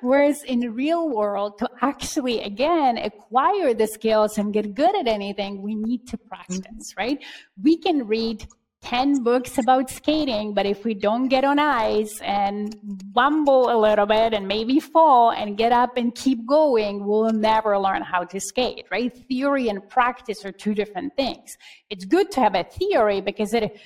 whereas 0.00 0.44
in 0.44 0.60
the 0.60 0.70
real 0.70 1.08
world 1.08 1.58
to 1.58 1.68
actually 1.82 2.40
again 2.42 2.96
acquire 2.98 3.74
the 3.74 3.86
skills 3.88 4.38
and 4.38 4.52
get 4.52 4.76
good 4.76 4.94
at 4.96 5.08
anything 5.08 5.60
we 5.60 5.74
need 5.74 6.06
to 6.06 6.16
practice 6.16 6.94
right 6.96 7.24
we 7.60 7.76
can 7.76 8.06
read 8.06 8.46
10 8.82 9.22
books 9.22 9.58
about 9.58 9.90
skating, 9.90 10.54
but 10.54 10.64
if 10.64 10.84
we 10.84 10.94
don't 10.94 11.28
get 11.28 11.44
on 11.44 11.58
ice 11.58 12.20
and 12.22 12.76
bumble 13.12 13.70
a 13.70 13.78
little 13.78 14.06
bit 14.06 14.32
and 14.32 14.46
maybe 14.46 14.78
fall 14.80 15.32
and 15.32 15.58
get 15.58 15.72
up 15.72 15.96
and 15.96 16.14
keep 16.14 16.46
going, 16.46 17.04
we'll 17.04 17.32
never 17.32 17.78
learn 17.78 18.02
how 18.02 18.24
to 18.24 18.40
skate, 18.40 18.86
right? 18.90 19.12
Theory 19.28 19.68
and 19.68 19.86
practice 19.88 20.44
are 20.44 20.52
two 20.52 20.74
different 20.74 21.16
things. 21.16 21.56
It's 21.90 22.04
good 22.04 22.30
to 22.32 22.40
have 22.40 22.54
a 22.54 22.64
theory 22.64 23.20
because 23.20 23.52
it, 23.52 23.78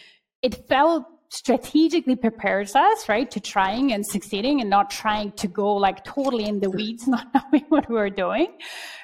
it 0.43 0.69
felt 0.69 1.05
strategically 1.31 2.15
prepares 2.15 2.77
us, 2.77 3.09
right, 3.09 3.31
to 3.31 3.41
trying 3.41 3.95
and 3.95 4.07
succeeding 4.07 4.61
and 4.61 4.69
not 4.69 4.91
trying 4.91 5.33
to 5.33 5.49
go 5.49 5.75
like 5.75 6.05
totally 6.05 6.45
in 6.45 6.61
the 6.61 6.71
weeds, 6.71 7.09
not 7.09 7.27
knowing 7.35 7.65
what 7.71 7.89
we're 7.89 8.11
doing, 8.11 8.49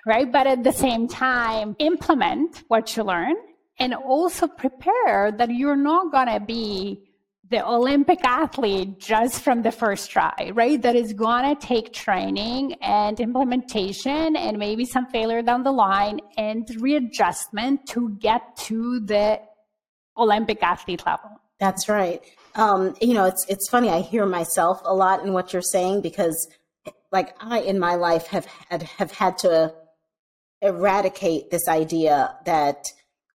right? 0.07 0.31
But 0.31 0.47
at 0.47 0.63
the 0.63 0.73
same 0.73 1.09
time, 1.09 1.75
implement 1.79 2.65
what 2.69 2.97
you 2.97 3.03
learn 3.03 3.35
and 3.79 3.95
also 3.95 4.47
prepare 4.47 5.33
that 5.33 5.51
you're 5.51 5.77
not 5.77 6.13
going 6.13 6.29
to 6.29 6.41
be 6.41 7.09
the 7.51 7.67
Olympic 7.67 8.25
athlete 8.25 8.99
just 8.99 9.41
from 9.43 9.63
the 9.63 9.73
first 9.73 10.11
try, 10.11 10.51
right? 10.53 10.81
That 10.83 10.97
is 10.97 11.13
going 11.15 11.57
to 11.57 11.67
take 11.67 11.93
training 11.93 12.75
and 12.83 13.19
implementation 13.19 14.37
and 14.37 14.59
maybe 14.59 14.85
some 14.85 15.07
failure 15.07 15.43
down 15.43 15.63
the 15.63 15.73
line 15.73 16.21
and 16.37 16.69
readjustment 16.79 17.87
to 17.89 18.11
get 18.21 18.57
to 18.57 19.01
the 19.01 19.41
Olympic 20.17 20.63
athlete 20.63 21.05
level. 21.07 21.31
That's 21.59 21.89
right. 21.89 22.23
Um, 22.55 22.95
you 23.01 23.15
know, 23.15 23.25
it's 23.25 23.47
it's 23.49 23.69
funny. 23.69 23.89
I 23.89 24.01
hear 24.01 24.27
myself 24.27 24.81
a 24.85 24.95
lot 24.95 25.25
in 25.25 25.33
what 25.33 25.53
you're 25.53 25.63
saying 25.63 26.03
because, 26.03 26.49
like, 27.13 27.35
I 27.41 27.61
in 27.61 27.79
my 27.79 27.95
life 27.95 28.27
have 28.29 28.47
had 28.69 28.83
have 28.83 29.13
had 29.13 29.39
to 29.39 29.73
eradicate 30.61 31.51
this 31.51 31.69
idea 31.69 32.37
that 32.45 32.85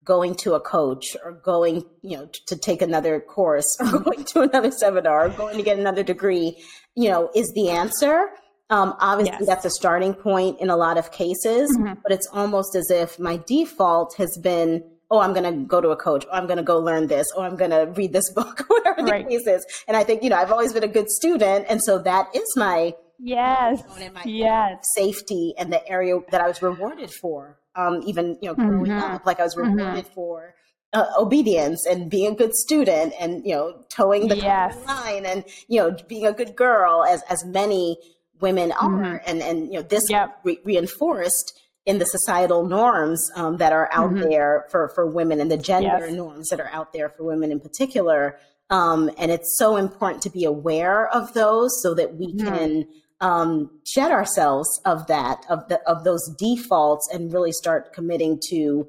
going 0.05 0.35
to 0.35 0.55
a 0.55 0.61
coach 0.61 1.17
or 1.25 1.33
going, 1.33 1.85
you 2.03 2.17
know, 2.17 2.29
to 2.47 2.57
take 2.57 2.83
another 2.83 3.21
course 3.21 3.77
or 3.81 3.99
going 4.01 4.25
to 4.25 4.43
another 4.43 4.71
seminar 4.71 5.27
or 5.27 5.29
going 5.31 5.57
to 5.57 5.63
get 5.63 5.79
another 5.79 6.03
degree, 6.03 6.57
you 6.95 7.09
know, 7.09 7.31
is 7.35 7.53
the 7.55 7.71
answer. 7.71 8.31
Um, 8.71 8.95
obviously, 9.01 9.37
yes. 9.41 9.47
that's 9.47 9.65
a 9.65 9.71
starting 9.71 10.15
point 10.15 10.61
in 10.61 10.71
a 10.71 10.77
lot 10.77 10.97
of 10.97 11.13
cases, 11.13 11.77
mm-hmm. 11.77 11.95
but 12.03 12.11
it's 12.11 12.27
almost 12.33 12.75
as 12.75 12.91
if 12.91 13.19
my 13.19 13.39
default 13.47 14.17
has 14.17 14.39
been, 14.43 14.83
oh, 15.11 15.21
I'm 15.21 15.35
going 15.35 15.45
to 15.45 15.67
go 15.67 15.81
to 15.81 15.91
a 15.91 15.97
coach, 15.97 16.25
or 16.25 16.35
I'm 16.35 16.47
going 16.47 16.57
to 16.57 16.63
go 16.63 16.79
learn 16.79 17.07
this, 17.07 17.31
or 17.37 17.45
I'm 17.45 17.57
going 17.57 17.71
to 17.71 17.93
read 17.95 18.13
this 18.13 18.31
book, 18.35 18.65
whatever 18.69 19.03
the 19.03 19.25
case 19.29 19.47
is. 19.47 19.65
And 19.87 19.97
I 19.97 20.05
think, 20.05 20.23
you 20.23 20.31
know, 20.31 20.37
I've 20.37 20.51
always 20.51 20.73
been 20.73 20.85
a 20.85 20.89
good 20.89 21.11
student. 21.11 21.67
And 21.69 21.83
so 21.83 21.99
that 21.99 22.35
is 22.35 22.51
my 22.57 22.95
yes, 23.19 23.83
my 23.89 24.23
yes. 24.25 24.79
safety 24.95 25.55
and 25.59 25.73
the 25.73 25.87
area 25.87 26.19
that 26.31 26.41
I 26.41 26.49
was 26.49 26.63
rewarded 26.63 27.11
for 27.13 27.59
um, 27.75 28.03
even 28.07 28.39
you 28.41 28.49
know 28.49 28.55
growing 28.55 28.91
mm-hmm. 28.91 29.15
up 29.15 29.27
like 29.27 29.41
i 29.41 29.43
was 29.43 29.55
mm-hmm. 29.55 29.75
rewarded 29.75 30.05
mm-hmm. 30.05 30.15
for 30.15 30.55
uh, 30.93 31.07
obedience 31.19 31.87
and 31.87 32.11
being 32.11 32.33
a 32.33 32.35
good 32.35 32.55
student 32.55 33.15
and 33.19 33.45
you 33.47 33.55
know 33.55 33.85
toeing 33.89 34.29
the 34.29 34.37
yes. 34.37 34.77
line 34.87 35.25
and 35.25 35.45
you 35.69 35.81
know 35.81 35.97
being 36.09 36.27
a 36.27 36.33
good 36.33 36.55
girl 36.55 37.05
as 37.05 37.23
as 37.31 37.45
many 37.47 37.97
women 38.41 38.73
are 38.73 38.91
mm-hmm. 38.91 39.17
and 39.27 39.43
and 39.43 39.67
you 39.69 39.75
know 39.75 39.83
this 39.83 40.11
yep. 40.11 40.39
re- 40.45 40.61
reinforced 40.65 41.59
in 41.85 41.99
the 41.99 42.05
societal 42.05 42.65
norms 42.65 43.31
um, 43.37 43.57
that 43.57 43.73
are 43.73 43.89
out 43.93 44.11
mm-hmm. 44.11 44.29
there 44.29 44.67
for 44.71 44.89
for 44.95 45.07
women 45.07 45.41
and 45.41 45.51
the 45.51 45.57
gender 45.57 46.07
yes. 46.07 46.13
norms 46.13 46.49
that 46.51 46.61
are 46.61 46.71
out 46.73 46.93
there 46.93 47.09
for 47.09 47.25
women 47.25 47.51
in 47.51 47.59
particular 47.59 48.39
um, 48.71 49.11
and 49.19 49.31
it's 49.31 49.57
so 49.59 49.77
important 49.77 50.23
to 50.23 50.31
be 50.31 50.45
aware 50.45 51.09
of 51.09 51.33
those 51.35 51.83
so 51.83 51.95
that 51.95 52.15
we 52.17 52.35
mm-hmm. 52.35 52.47
can 52.47 52.89
um, 53.23 53.71
shed 53.87 54.11
ourselves 54.11 54.81
of 54.85 55.07
that, 55.07 55.47
of 55.49 55.69
the 55.69 55.81
of 55.89 56.05
those 56.05 56.29
defaults, 56.39 57.09
and 57.13 57.33
really 57.33 57.53
start 57.53 57.95
committing 57.95 58.39
to 58.51 58.89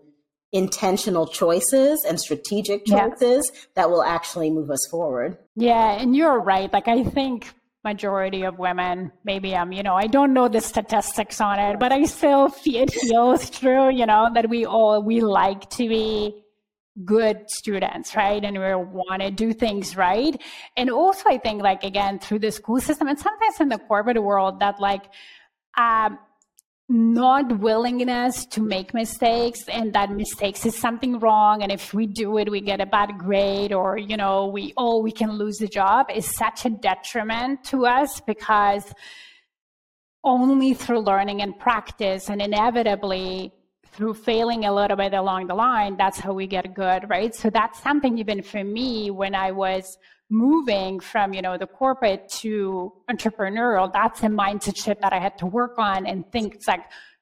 intentional 0.51 1.25
choices 1.25 2.03
and 2.03 2.19
strategic 2.19 2.85
choices 2.85 3.49
yeah. 3.53 3.59
that 3.75 3.89
will 3.89 4.03
actually 4.03 4.49
move 4.49 4.69
us 4.69 4.85
forward. 4.91 5.37
Yeah, 5.55 5.91
and 5.93 6.15
you're 6.15 6.39
right. 6.39 6.71
Like 6.71 6.87
I 6.87 7.03
think 7.03 7.53
majority 7.83 8.43
of 8.43 8.57
women 8.59 9.11
maybe 9.25 9.53
i'm 9.53 9.73
you 9.73 9.83
know 9.83 9.93
i 9.93 10.07
don't 10.07 10.33
know 10.33 10.47
the 10.47 10.61
statistics 10.61 11.41
on 11.41 11.59
it 11.59 11.77
but 11.79 11.91
i 11.91 12.05
still 12.05 12.47
feel 12.47 12.83
it 12.83 12.93
feels 12.93 13.49
true 13.49 13.93
you 13.93 14.05
know 14.05 14.29
that 14.33 14.49
we 14.49 14.65
all 14.65 15.03
we 15.03 15.19
like 15.19 15.69
to 15.69 15.89
be 15.89 16.42
good 17.05 17.49
students, 17.49 18.15
right? 18.15 18.43
And 18.43 18.57
we 18.57 18.75
want 18.75 19.21
to 19.21 19.31
do 19.31 19.53
things 19.53 19.97
right. 19.97 20.39
And 20.77 20.89
also, 20.89 21.23
I 21.27 21.37
think, 21.37 21.61
like, 21.61 21.83
again, 21.83 22.19
through 22.19 22.39
the 22.39 22.51
school 22.51 22.79
system 22.79 23.07
and 23.07 23.19
sometimes 23.19 23.59
in 23.59 23.69
the 23.69 23.79
corporate 23.79 24.21
world, 24.21 24.59
that 24.59 24.79
like, 24.79 25.05
um, 25.77 26.19
not 26.89 27.59
willingness 27.59 28.45
to 28.45 28.61
make 28.61 28.93
mistakes 28.93 29.67
and 29.69 29.93
that 29.93 30.11
mistakes 30.11 30.65
is 30.65 30.75
something 30.75 31.17
wrong 31.17 31.63
and 31.63 31.71
if 31.71 31.93
we 31.93 32.05
do 32.05 32.37
it 32.37 32.51
we 32.51 32.59
get 32.59 32.81
a 32.81 32.85
bad 32.85 33.17
grade 33.17 33.71
or 33.71 33.97
you 33.97 34.17
know 34.17 34.47
we 34.47 34.73
oh 34.75 35.01
we 35.01 35.11
can 35.11 35.31
lose 35.31 35.57
the 35.57 35.67
job 35.67 36.05
is 36.13 36.35
such 36.35 36.65
a 36.65 36.69
detriment 36.69 37.63
to 37.63 37.85
us 37.85 38.19
because 38.27 38.93
only 40.25 40.73
through 40.73 40.99
learning 40.99 41.41
and 41.41 41.57
practice 41.57 42.29
and 42.29 42.41
inevitably 42.41 43.51
through 43.93 44.15
failing 44.15 44.65
a 44.65 44.73
little 44.73 44.97
bit 44.97 45.13
along 45.13 45.47
the 45.47 45.55
line, 45.55 45.95
that's 45.97 46.19
how 46.19 46.33
we 46.33 46.47
get 46.47 46.73
good, 46.73 47.09
right? 47.09 47.33
So 47.33 47.49
that's 47.49 47.81
something 47.81 48.17
even 48.17 48.41
for 48.41 48.63
me 48.63 49.11
when 49.11 49.35
I 49.35 49.51
was 49.51 49.97
moving 50.29 50.99
from, 50.99 51.33
you 51.33 51.41
know, 51.41 51.57
the 51.57 51.67
corporate 51.67 52.27
to 52.41 52.91
entrepreneurial, 53.09 53.91
that's 53.91 54.21
a 54.23 54.27
mindset 54.27 54.77
shift 54.77 55.01
that 55.01 55.13
I 55.13 55.19
had 55.19 55.37
to 55.39 55.45
work 55.45 55.77
on 55.77 56.05
and 56.07 56.29
think 56.31 56.55
it's 56.55 56.67
like, 56.67 56.81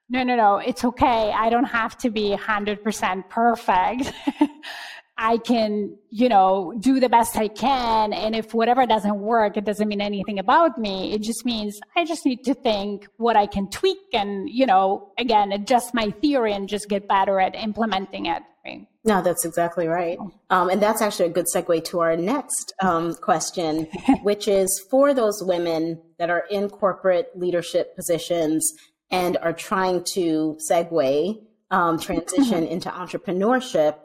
no, 0.09 0.23
no, 0.23 0.35
no, 0.35 0.57
it's 0.57 0.83
okay. 0.83 1.31
I 1.31 1.49
don't 1.49 1.65
have 1.65 1.97
to 1.99 2.09
be 2.09 2.35
100% 2.35 3.29
perfect. 3.29 4.13
I 5.21 5.37
can, 5.37 5.95
you 6.09 6.27
know, 6.27 6.73
do 6.79 6.99
the 6.99 7.07
best 7.07 7.37
I 7.37 7.47
can. 7.47 8.11
And 8.11 8.35
if 8.35 8.55
whatever 8.55 8.87
doesn't 8.87 9.19
work, 9.19 9.55
it 9.55 9.63
doesn't 9.65 9.87
mean 9.87 10.01
anything 10.01 10.39
about 10.39 10.79
me. 10.79 11.13
It 11.13 11.21
just 11.21 11.45
means 11.45 11.79
I 11.95 12.05
just 12.05 12.25
need 12.25 12.43
to 12.45 12.55
think 12.55 13.07
what 13.17 13.35
I 13.35 13.45
can 13.45 13.69
tweak 13.69 13.99
and, 14.13 14.49
you 14.49 14.65
know, 14.65 15.13
again, 15.19 15.51
adjust 15.51 15.93
my 15.93 16.09
theory 16.09 16.53
and 16.53 16.67
just 16.67 16.89
get 16.89 17.07
better 17.07 17.39
at 17.39 17.53
implementing 17.53 18.25
it. 18.25 18.41
Right? 18.65 18.87
No, 19.03 19.21
that's 19.21 19.45
exactly 19.45 19.87
right. 19.87 20.17
Um, 20.49 20.69
and 20.71 20.81
that's 20.81 21.03
actually 21.03 21.27
a 21.27 21.33
good 21.33 21.45
segue 21.53 21.83
to 21.85 21.99
our 21.99 22.17
next 22.17 22.73
um, 22.81 23.13
question, 23.13 23.87
which 24.23 24.47
is 24.47 24.83
for 24.89 25.13
those 25.13 25.43
women 25.43 26.01
that 26.17 26.31
are 26.31 26.45
in 26.49 26.67
corporate 26.67 27.29
leadership 27.35 27.95
positions 27.95 28.73
and 29.11 29.37
are 29.37 29.53
trying 29.53 30.03
to 30.15 30.57
segue, 30.67 31.43
um, 31.69 31.99
transition 31.99 32.65
into 32.75 32.89
entrepreneurship 32.89 33.97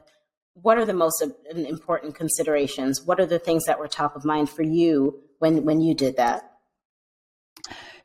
what 0.62 0.78
are 0.78 0.84
the 0.84 0.94
most 0.94 1.22
important 1.54 2.14
considerations? 2.14 3.02
What 3.02 3.20
are 3.20 3.26
the 3.26 3.38
things 3.38 3.64
that 3.64 3.78
were 3.78 3.88
top 3.88 4.16
of 4.16 4.24
mind 4.24 4.48
for 4.48 4.62
you 4.62 5.20
when 5.38 5.64
when 5.64 5.80
you 5.80 5.94
did 5.94 6.16
that? 6.16 6.50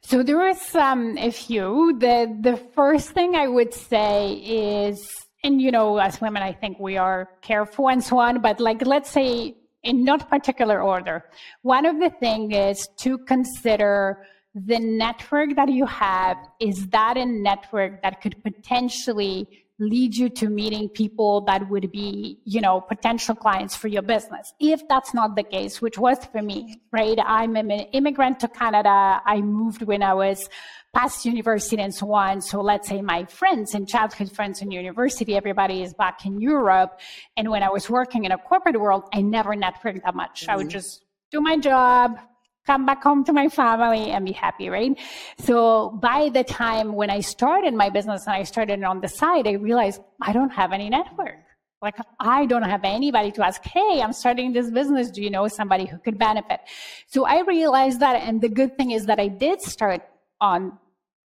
So 0.01 0.23
there 0.23 0.37
was 0.37 0.75
um, 0.75 1.17
a 1.17 1.31
few. 1.31 1.95
The 1.97 2.35
the 2.41 2.57
first 2.57 3.11
thing 3.11 3.35
I 3.35 3.47
would 3.47 3.73
say 3.73 4.33
is, 4.33 5.09
and 5.43 5.61
you 5.61 5.71
know, 5.71 5.97
as 5.97 6.19
women, 6.19 6.43
I 6.43 6.51
think 6.51 6.79
we 6.79 6.97
are 6.97 7.29
careful 7.41 7.89
and 7.89 8.03
so 8.03 8.17
on. 8.19 8.41
But 8.41 8.59
like, 8.59 8.85
let's 8.85 9.09
say 9.09 9.55
in 9.83 10.03
not 10.03 10.29
particular 10.29 10.81
order, 10.81 11.23
one 11.61 11.85
of 11.85 11.99
the 11.99 12.09
things 12.09 12.53
is 12.53 12.89
to 12.97 13.17
consider 13.19 14.25
the 14.53 14.79
network 14.79 15.55
that 15.55 15.69
you 15.69 15.85
have. 15.85 16.37
Is 16.59 16.87
that 16.87 17.15
a 17.15 17.25
network 17.25 18.01
that 18.01 18.21
could 18.21 18.43
potentially 18.43 19.47
lead 19.81 20.15
you 20.15 20.29
to 20.29 20.47
meeting 20.47 20.87
people 20.87 21.41
that 21.41 21.67
would 21.69 21.91
be, 21.91 22.39
you 22.45 22.61
know, 22.61 22.79
potential 22.79 23.33
clients 23.33 23.75
for 23.75 23.87
your 23.87 24.03
business. 24.03 24.53
If 24.59 24.87
that's 24.87 25.11
not 25.13 25.35
the 25.35 25.43
case, 25.43 25.81
which 25.81 25.97
was 25.97 26.23
for 26.25 26.41
me, 26.41 26.81
right? 26.91 27.17
I'm 27.25 27.55
an 27.55 27.71
immigrant 27.71 28.39
to 28.41 28.47
Canada. 28.47 29.21
I 29.25 29.41
moved 29.41 29.81
when 29.81 30.03
I 30.03 30.13
was 30.13 30.47
past 30.93 31.25
university 31.25 31.81
and 31.81 31.93
so 31.93 32.13
on. 32.13 32.41
So 32.41 32.61
let's 32.61 32.87
say 32.87 33.01
my 33.01 33.25
friends 33.25 33.73
and 33.73 33.87
childhood 33.87 34.31
friends 34.31 34.61
in 34.61 34.69
university, 34.71 35.35
everybody 35.35 35.81
is 35.81 35.95
back 35.95 36.25
in 36.27 36.39
Europe. 36.39 36.99
And 37.35 37.49
when 37.49 37.63
I 37.63 37.69
was 37.69 37.89
working 37.89 38.25
in 38.25 38.31
a 38.31 38.37
corporate 38.37 38.79
world, 38.79 39.03
I 39.13 39.21
never 39.21 39.55
networked 39.55 40.03
that 40.03 40.13
much. 40.13 40.41
Mm-hmm. 40.43 40.51
I 40.51 40.55
would 40.57 40.67
mm-hmm. 40.67 40.73
just 40.73 41.03
do 41.31 41.41
my 41.41 41.57
job, 41.57 42.19
come 42.65 42.85
back 42.85 43.03
home 43.03 43.23
to 43.25 43.33
my 43.33 43.49
family 43.49 44.11
and 44.11 44.25
be 44.25 44.31
happy, 44.31 44.69
right? 44.69 44.97
So 45.39 45.89
by 46.01 46.29
the 46.29 46.43
time 46.43 46.93
when 46.93 47.09
I 47.09 47.21
started 47.21 47.73
my 47.73 47.89
business 47.89 48.25
and 48.27 48.35
I 48.35 48.43
started 48.43 48.83
on 48.83 49.01
the 49.01 49.07
side, 49.07 49.47
I 49.47 49.53
realized 49.53 50.01
I 50.21 50.31
don't 50.31 50.51
have 50.51 50.71
any 50.71 50.89
network. 50.89 51.39
Like 51.81 51.95
I 52.19 52.45
don't 52.45 52.63
have 52.63 52.81
anybody 52.83 53.31
to 53.31 53.45
ask, 53.45 53.63
Hey, 53.63 54.01
I'm 54.03 54.13
starting 54.13 54.53
this 54.53 54.69
business. 54.69 55.09
Do 55.09 55.23
you 55.23 55.31
know 55.31 55.47
somebody 55.47 55.85
who 55.85 55.97
could 55.97 56.19
benefit? 56.19 56.59
So 57.07 57.25
I 57.25 57.41
realized 57.41 57.99
that. 58.01 58.17
And 58.17 58.39
the 58.39 58.49
good 58.49 58.77
thing 58.77 58.91
is 58.91 59.07
that 59.07 59.19
I 59.19 59.27
did 59.27 59.61
start 59.61 60.01
on 60.39 60.77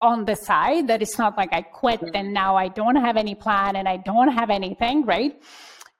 on 0.01 0.25
the 0.25 0.35
side 0.35 0.87
that 0.87 1.01
it's 1.01 1.17
not 1.17 1.37
like 1.37 1.51
I 1.51 1.61
quit 1.61 2.01
and 2.13 2.33
now 2.33 2.55
I 2.55 2.69
don't 2.69 2.95
have 2.95 3.17
any 3.17 3.35
plan 3.35 3.75
and 3.75 3.87
I 3.87 3.97
don't 3.97 4.29
have 4.29 4.49
anything, 4.49 5.05
right? 5.05 5.37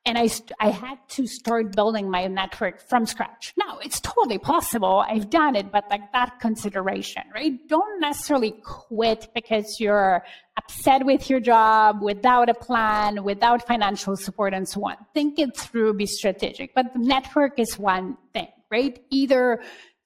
And 0.06 0.18
I, 0.18 0.30
I 0.60 0.70
had 0.70 0.98
to 1.10 1.28
start 1.28 1.76
building 1.76 2.10
my 2.10 2.26
network 2.28 2.82
from 2.88 3.06
scratch. 3.06 3.54
Now 3.58 3.80
it's 3.80 4.00
totally 4.00 4.38
possible. 4.38 5.04
I've 5.08 5.30
done 5.30 5.56
it, 5.56 5.72
but 5.72 5.86
like 5.90 6.12
that 6.14 6.40
consideration, 6.40 7.24
right? 7.34 7.54
Don't 7.68 8.00
necessarily 8.00 8.52
quit 8.64 9.28
because 9.36 9.78
you're 9.80 10.24
upset 10.58 11.06
with 11.06 11.30
your 11.30 11.40
job, 11.40 12.02
without 12.02 12.50
a 12.50 12.54
plan, 12.54 13.24
without 13.24 13.68
financial 13.68 14.16
support 14.16 14.54
and 14.54 14.68
so 14.68 14.88
on. 14.88 14.96
Think 15.14 15.38
it 15.38 15.56
through, 15.56 15.94
be 15.94 16.06
strategic. 16.06 16.74
But 16.74 16.94
the 16.94 17.00
network 17.00 17.60
is 17.60 17.78
one 17.78 18.18
thing, 18.34 18.48
right? 18.72 19.00
Either 19.10 19.62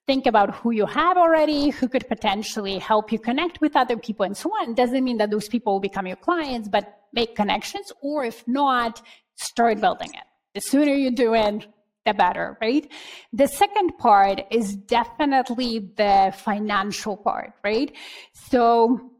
think 0.06 0.25
about 0.25 0.53
who 0.56 0.71
you 0.71 0.86
have 0.86 1.17
already, 1.17 1.69
who 1.69 1.88
could 1.88 2.08
potentially 2.08 2.77
help 2.77 3.12
you 3.12 3.19
connect 3.19 3.62
with 3.62 3.75
other 3.75 3.97
people 3.97 4.25
and 4.25 4.36
so 4.36 4.49
on. 4.49 4.73
Doesn't 4.73 5.03
mean 5.03 5.17
that 5.17 5.32
those 5.32 5.47
people 5.47 5.73
will 5.73 5.79
become 5.79 6.08
your 6.08 6.17
clients, 6.17 6.67
but 6.67 7.03
make 7.13 7.36
connections. 7.36 7.91
Or 8.01 8.25
if 8.25 8.45
not, 8.47 9.01
start 9.36 9.82
building 9.82 10.10
it. 10.13 10.24
The 10.54 10.62
sooner 10.62 10.93
you 10.93 11.12
do 11.12 11.34
it, 11.34 11.67
the 12.06 12.13
better, 12.13 12.58
right? 12.62 12.89
The 13.32 13.48
second 13.48 13.98
part 13.98 14.41
is 14.52 14.76
definitely 14.76 15.91
the 15.96 16.34
financial 16.36 17.17
part, 17.17 17.54
right? 17.63 17.91
So 18.34 19.12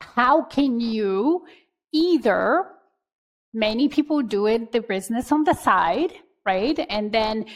how 0.00 0.44
can 0.44 0.80
you 0.80 1.44
either 1.92 2.66
many 3.52 3.88
people 3.88 4.22
do 4.22 4.46
it 4.46 4.72
the 4.72 4.80
business 4.80 5.30
on 5.30 5.44
the 5.44 5.54
side, 5.54 6.12
right? 6.46 6.78
And 6.88 7.12
then 7.12 7.46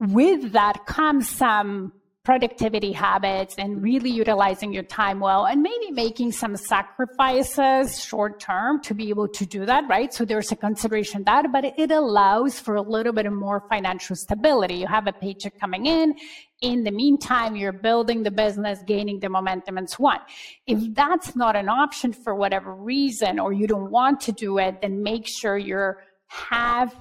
with 0.00 0.52
that 0.52 0.86
comes 0.86 1.28
some 1.28 1.92
productivity 2.24 2.90
habits 2.90 3.54
and 3.58 3.82
really 3.82 4.08
utilizing 4.08 4.72
your 4.72 4.82
time 4.82 5.20
well 5.20 5.44
and 5.44 5.62
maybe 5.62 5.90
making 5.90 6.32
some 6.32 6.56
sacrifices 6.56 8.02
short 8.02 8.40
term 8.40 8.80
to 8.80 8.94
be 8.94 9.10
able 9.10 9.28
to 9.28 9.44
do 9.44 9.66
that, 9.66 9.84
right? 9.90 10.12
So 10.14 10.24
there's 10.24 10.50
a 10.50 10.56
consideration 10.56 11.22
that, 11.24 11.52
but 11.52 11.66
it 11.76 11.90
allows 11.90 12.58
for 12.58 12.76
a 12.76 12.82
little 12.82 13.12
bit 13.12 13.30
more 13.30 13.62
financial 13.68 14.16
stability. 14.16 14.76
You 14.76 14.86
have 14.86 15.06
a 15.06 15.12
paycheck 15.12 15.60
coming 15.60 15.84
in. 15.84 16.14
In 16.62 16.82
the 16.82 16.90
meantime, 16.90 17.56
you're 17.56 17.72
building 17.72 18.22
the 18.22 18.30
business, 18.30 18.78
gaining 18.86 19.20
the 19.20 19.28
momentum 19.28 19.76
and 19.76 19.88
so 19.88 20.06
on. 20.06 20.20
If 20.66 20.94
that's 20.94 21.36
not 21.36 21.56
an 21.56 21.68
option 21.68 22.14
for 22.14 22.34
whatever 22.34 22.74
reason, 22.74 23.38
or 23.38 23.52
you 23.52 23.66
don't 23.66 23.90
want 23.90 24.22
to 24.22 24.32
do 24.32 24.56
it, 24.56 24.80
then 24.80 25.02
make 25.02 25.28
sure 25.28 25.58
you 25.58 25.92
have 26.28 26.96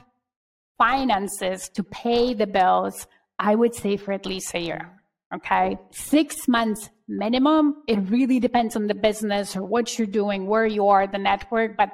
finances 0.78 1.70
to 1.70 1.84
pay 1.84 2.34
the 2.34 2.48
bills. 2.48 3.08
I 3.40 3.56
would 3.56 3.74
say 3.74 3.96
for 3.96 4.12
at 4.12 4.26
least 4.26 4.54
a 4.54 4.60
year. 4.60 5.03
Okay. 5.36 5.78
Six 5.92 6.48
months 6.48 6.90
minimum. 7.08 7.84
It 7.88 7.98
really 8.10 8.40
depends 8.40 8.76
on 8.76 8.88
the 8.88 8.94
business 8.94 9.56
or 9.56 9.64
what 9.64 9.98
you're 9.98 10.08
doing, 10.08 10.48
where 10.48 10.66
you 10.66 10.88
are, 10.88 11.08
the 11.08 11.18
network, 11.18 11.76
but 11.76 11.90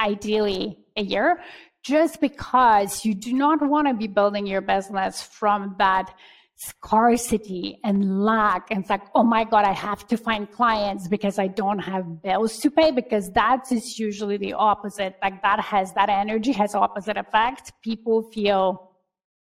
ideally 0.00 0.78
a 0.96 1.02
year, 1.02 1.40
just 1.82 2.20
because 2.20 3.04
you 3.04 3.14
do 3.14 3.32
not 3.32 3.60
want 3.60 3.88
to 3.88 3.94
be 3.94 4.06
building 4.06 4.46
your 4.46 4.60
business 4.60 5.22
from 5.22 5.74
that 5.78 6.14
scarcity 6.56 7.78
and 7.84 8.24
lack. 8.24 8.70
And 8.70 8.80
it's 8.80 8.90
like, 8.90 9.02
oh 9.14 9.22
my 9.22 9.44
God, 9.44 9.64
I 9.64 9.72
have 9.72 10.06
to 10.08 10.16
find 10.16 10.50
clients 10.50 11.06
because 11.06 11.38
I 11.38 11.46
don't 11.46 11.78
have 11.78 12.22
bills 12.22 12.58
to 12.58 12.70
pay 12.70 12.90
because 12.90 13.30
that 13.30 13.70
is 13.70 13.98
usually 13.98 14.36
the 14.36 14.54
opposite. 14.54 15.16
Like 15.22 15.40
that 15.42 15.60
has, 15.60 15.92
that 15.94 16.08
energy 16.08 16.52
has 16.52 16.74
opposite 16.74 17.16
effect. 17.16 17.72
People 17.82 18.22
feel, 18.32 18.92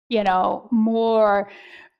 you 0.09 0.25
know, 0.25 0.69
more 0.71 1.51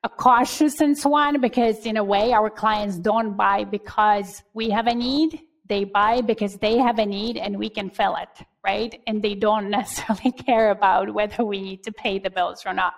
cautious 0.09 0.81
and 0.81 0.97
so 0.97 1.15
on 1.15 1.41
because 1.41 1.85
in 1.85 1.97
a 1.97 2.05
way 2.05 2.33
our 2.33 2.49
clients 2.49 2.97
don't 2.97 3.37
buy 3.37 3.65
because 3.65 4.43
we 4.55 4.71
have 4.71 4.87
a 4.87 4.95
need. 4.95 5.41
They 5.69 5.85
buy 5.85 6.21
because 6.21 6.57
they 6.57 6.79
have 6.79 6.99
a 6.99 7.07
need 7.07 7.37
and 7.37 7.59
we 7.59 7.69
can 7.69 7.91
fill 7.91 8.17
it 8.17 8.47
right? 8.65 9.01
And 9.07 9.23
they 9.23 9.35
don't 9.35 9.71
necessarily 9.79 10.33
care 10.33 10.71
about 10.71 11.13
whether 11.13 11.45
we 11.45 11.61
need 11.61 11.83
to 11.85 11.93
pay 11.93 12.19
the 12.19 12.31
bills 12.31 12.65
or 12.67 12.75
not. 12.75 12.95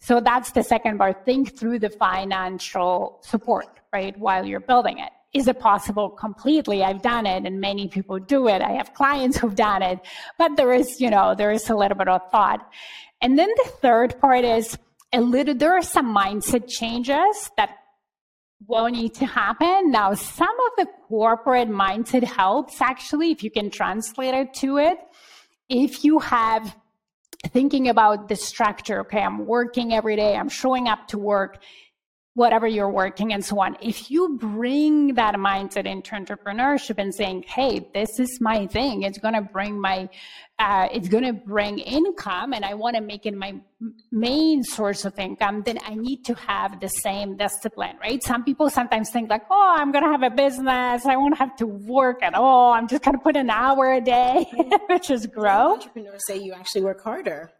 So 0.00 0.20
that's 0.20 0.52
the 0.52 0.62
second 0.62 0.98
part 0.98 1.24
think 1.24 1.58
through 1.58 1.80
the 1.80 1.90
financial 1.90 3.18
support 3.22 3.66
right 3.92 4.16
while 4.18 4.46
you're 4.46 4.60
building 4.60 4.98
it. 4.98 5.10
Is 5.34 5.48
it 5.48 5.58
possible? 5.58 6.08
Completely. 6.08 6.82
I've 6.84 7.02
done 7.02 7.26
it 7.26 7.44
and 7.44 7.60
many 7.60 7.88
people 7.88 8.18
do 8.18 8.48
it. 8.48 8.62
I 8.62 8.72
have 8.72 8.94
clients 8.94 9.36
who've 9.36 9.54
done 9.54 9.82
it. 9.82 9.98
But 10.38 10.56
there 10.56 10.72
is 10.72 11.00
you 11.00 11.10
know 11.10 11.34
there 11.34 11.50
is 11.50 11.68
a 11.68 11.74
little 11.74 11.98
bit 11.98 12.08
of 12.08 12.30
thought. 12.30 12.66
And 13.20 13.36
then 13.36 13.48
the 13.56 13.70
third 13.82 14.20
part 14.20 14.44
is 14.44 14.78
a 15.12 15.20
little, 15.20 15.54
there 15.54 15.72
are 15.72 15.82
some 15.82 16.14
mindset 16.14 16.68
changes 16.68 17.50
that 17.56 17.70
will 18.66 18.88
need 18.88 19.14
to 19.14 19.26
happen. 19.26 19.90
Now, 19.90 20.14
some 20.14 20.48
of 20.48 20.72
the 20.76 20.86
corporate 21.06 21.68
mindset 21.68 22.24
helps 22.24 22.80
actually, 22.80 23.30
if 23.30 23.42
you 23.42 23.50
can 23.50 23.70
translate 23.70 24.34
it 24.34 24.54
to 24.54 24.78
it. 24.78 24.98
If 25.68 26.04
you 26.04 26.18
have 26.18 26.76
thinking 27.48 27.88
about 27.88 28.28
the 28.28 28.36
structure, 28.36 29.00
okay, 29.00 29.20
I'm 29.20 29.46
working 29.46 29.92
every 29.92 30.16
day, 30.16 30.36
I'm 30.36 30.48
showing 30.48 30.88
up 30.88 31.06
to 31.08 31.18
work 31.18 31.62
whatever 32.38 32.68
you're 32.68 32.90
working 32.90 33.32
and 33.32 33.44
so 33.44 33.60
on. 33.60 33.76
If 33.82 34.10
you 34.12 34.38
bring 34.38 35.14
that 35.14 35.34
mindset 35.34 35.86
into 35.86 36.12
entrepreneurship 36.12 36.96
and 36.98 37.12
saying, 37.12 37.44
"Hey, 37.48 37.90
this 37.92 38.20
is 38.20 38.38
my 38.40 38.66
thing. 38.68 39.02
It's 39.02 39.18
going 39.18 39.34
to 39.34 39.42
bring 39.42 39.80
my, 39.80 40.08
uh, 40.60 40.86
it's 40.92 41.08
going 41.08 41.24
to 41.24 41.32
bring 41.32 41.80
income, 41.80 42.52
and 42.52 42.64
I 42.64 42.74
want 42.74 42.94
to 42.94 43.02
make 43.02 43.26
it 43.26 43.34
my 43.34 43.54
main 44.12 44.62
source 44.62 45.04
of 45.04 45.18
income," 45.18 45.62
then 45.66 45.78
I 45.84 45.94
need 45.94 46.24
to 46.26 46.34
have 46.34 46.78
the 46.78 46.88
same 46.88 47.36
discipline, 47.36 47.96
right? 48.00 48.22
Some 48.22 48.44
people 48.44 48.70
sometimes 48.70 49.10
think 49.10 49.28
like, 49.28 49.44
"Oh, 49.50 49.74
I'm 49.76 49.90
going 49.90 50.04
to 50.04 50.12
have 50.16 50.22
a 50.22 50.34
business. 50.44 51.06
I 51.06 51.16
won't 51.16 51.38
have 51.38 51.56
to 51.56 51.66
work 51.66 52.22
at 52.22 52.34
all. 52.34 52.72
I'm 52.72 52.86
just 52.86 53.02
going 53.02 53.16
to 53.16 53.24
put 53.28 53.36
an 53.36 53.50
hour 53.50 53.92
a 53.92 54.00
day, 54.00 54.46
which 54.88 55.10
is 55.10 55.26
grow." 55.26 55.72
Entrepreneurs 55.72 56.24
say 56.28 56.38
you 56.38 56.52
actually 56.52 56.82
work 56.82 57.02
harder 57.02 57.50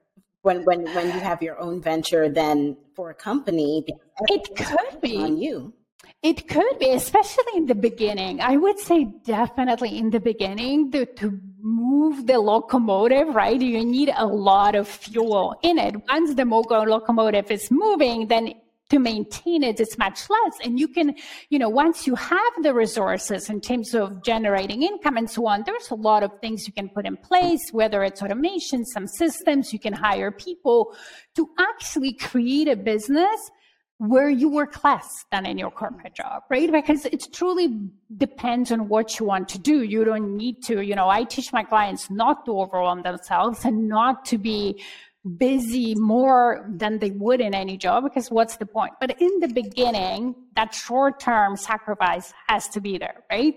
when 0.43 0.65
when 0.65 0.85
when 0.95 1.07
you 1.07 1.21
have 1.21 1.43
your 1.43 1.59
own 1.61 1.81
venture 1.81 2.29
than 2.29 2.77
for 2.95 3.11
a 3.11 3.15
company 3.15 3.85
it 4.29 4.57
could 4.57 5.01
be. 5.01 5.17
on 5.17 5.39
you. 5.39 5.73
It 6.23 6.49
could 6.49 6.79
be 6.81 6.91
especially 6.91 7.55
in 7.57 7.67
the 7.67 7.75
beginning. 7.75 8.41
I 8.41 8.57
would 8.57 8.79
say 8.79 9.05
definitely 9.25 9.97
in 9.97 10.11
the 10.11 10.19
beginning 10.19 10.91
the, 10.91 11.07
to 11.07 11.39
move 11.61 12.27
the 12.27 12.39
locomotive 12.39 13.29
right? 13.35 13.61
You 13.61 13.85
need 13.85 14.13
a 14.17 14.27
lot 14.27 14.75
of 14.75 14.89
fuel 14.89 15.57
in 15.63 15.79
it. 15.79 15.95
Once 16.09 16.35
the 16.35 16.45
locomotive 16.45 17.51
is 17.51 17.71
moving 17.71 18.27
then 18.29 18.55
to 18.91 18.99
maintain 18.99 19.63
it 19.63 19.69
it 19.69 19.81
is 19.81 19.99
much 19.99 20.29
less. 20.29 20.59
And 20.65 20.79
you 20.79 20.89
can, 20.89 21.15
you 21.51 21.59
know, 21.59 21.69
once 21.69 22.07
you 22.07 22.15
have 22.15 22.53
the 22.63 22.75
resources 22.75 23.49
in 23.49 23.61
terms 23.61 23.95
of 23.95 24.23
generating 24.25 24.83
income 24.83 25.17
and 25.17 25.31
so 25.31 25.47
on, 25.47 25.63
there's 25.65 25.91
a 25.91 25.95
lot 25.95 26.23
of 26.23 26.31
things 26.41 26.67
you 26.67 26.73
can 26.73 26.89
put 26.89 27.07
in 27.07 27.17
place, 27.17 27.71
whether 27.71 28.03
it's 28.03 28.23
automation, 28.23 28.85
some 28.85 29.07
systems, 29.07 29.73
you 29.73 29.79
can 29.79 29.93
hire 29.93 30.31
people 30.31 30.95
to 31.37 31.49
actually 31.59 32.13
create 32.15 32.69
a 32.69 32.77
business 32.77 33.51
where 33.99 34.31
you 34.31 34.49
work 34.49 34.85
less 34.85 35.25
than 35.33 35.45
in 35.45 35.59
your 35.59 35.73
corporate 35.73 36.15
job, 36.15 36.45
right? 36.49 36.71
Because 36.71 37.05
it 37.07 37.27
truly 37.33 37.81
depends 38.17 38.71
on 38.71 38.89
what 38.89 39.19
you 39.19 39.27
want 39.27 39.49
to 39.49 39.59
do. 39.59 39.83
You 39.83 40.05
don't 40.05 40.37
need 40.37 40.63
to, 40.65 40.83
you 40.83 40.95
know, 40.95 41.09
I 41.09 41.25
teach 41.25 41.53
my 41.53 41.65
clients 41.65 42.09
not 42.09 42.45
to 42.45 42.61
overwhelm 42.61 43.03
themselves 43.03 43.65
and 43.65 43.89
not 43.89 44.25
to 44.27 44.39
be 44.39 44.81
busy 45.37 45.95
more 45.95 46.69
than 46.71 46.99
they 46.99 47.11
would 47.11 47.41
in 47.41 47.55
any 47.55 47.77
job 47.77 48.05
because 48.05 48.31
what's 48.31 48.57
the 48.57 48.67
point? 48.67 48.93
But 49.01 49.21
in 49.21 49.41
the 49.41 49.49
beginning, 49.49 50.35
that 50.57 50.75
short 50.75 51.21
term 51.21 51.57
sacrifice 51.57 52.33
has 52.47 52.69
to 52.69 52.81
be 52.81 52.99
there, 52.99 53.25
right? 53.31 53.57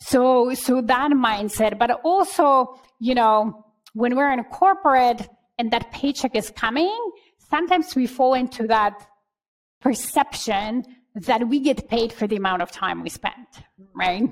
So, 0.00 0.52
so 0.54 0.82
that 0.82 1.10
mindset, 1.12 1.78
but 1.78 2.00
also, 2.04 2.80
you 2.98 3.14
know, 3.14 3.64
when 3.94 4.16
we're 4.16 4.32
in 4.32 4.38
a 4.38 4.44
corporate 4.44 5.28
and 5.58 5.70
that 5.70 5.92
paycheck 5.92 6.34
is 6.34 6.50
coming, 6.50 6.96
sometimes 7.50 7.94
we 7.94 8.06
fall 8.06 8.34
into 8.34 8.66
that 8.66 9.06
perception 9.80 10.84
that 11.14 11.46
we 11.48 11.60
get 11.60 11.88
paid 11.88 12.12
for 12.12 12.26
the 12.26 12.36
amount 12.36 12.62
of 12.62 12.70
time 12.70 13.02
we 13.02 13.10
spent, 13.10 13.48
right? 13.94 14.30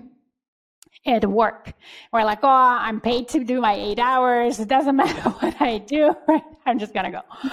At 1.07 1.25
work. 1.25 1.73
We're 2.13 2.25
like, 2.25 2.41
oh, 2.43 2.49
I'm 2.49 3.01
paid 3.01 3.29
to 3.29 3.43
do 3.43 3.61
my 3.61 3.75
eight 3.75 3.99
hours. 3.99 4.61
It 4.61 4.69
doesn't 4.69 4.97
matter 5.03 5.31
what 5.31 5.61
I 5.61 5.79
do, 5.79 6.15
right? 6.29 6.43
I'm 6.67 6.79
just 6.79 6.93
going 6.93 7.11
to 7.11 7.23
go. 7.23 7.51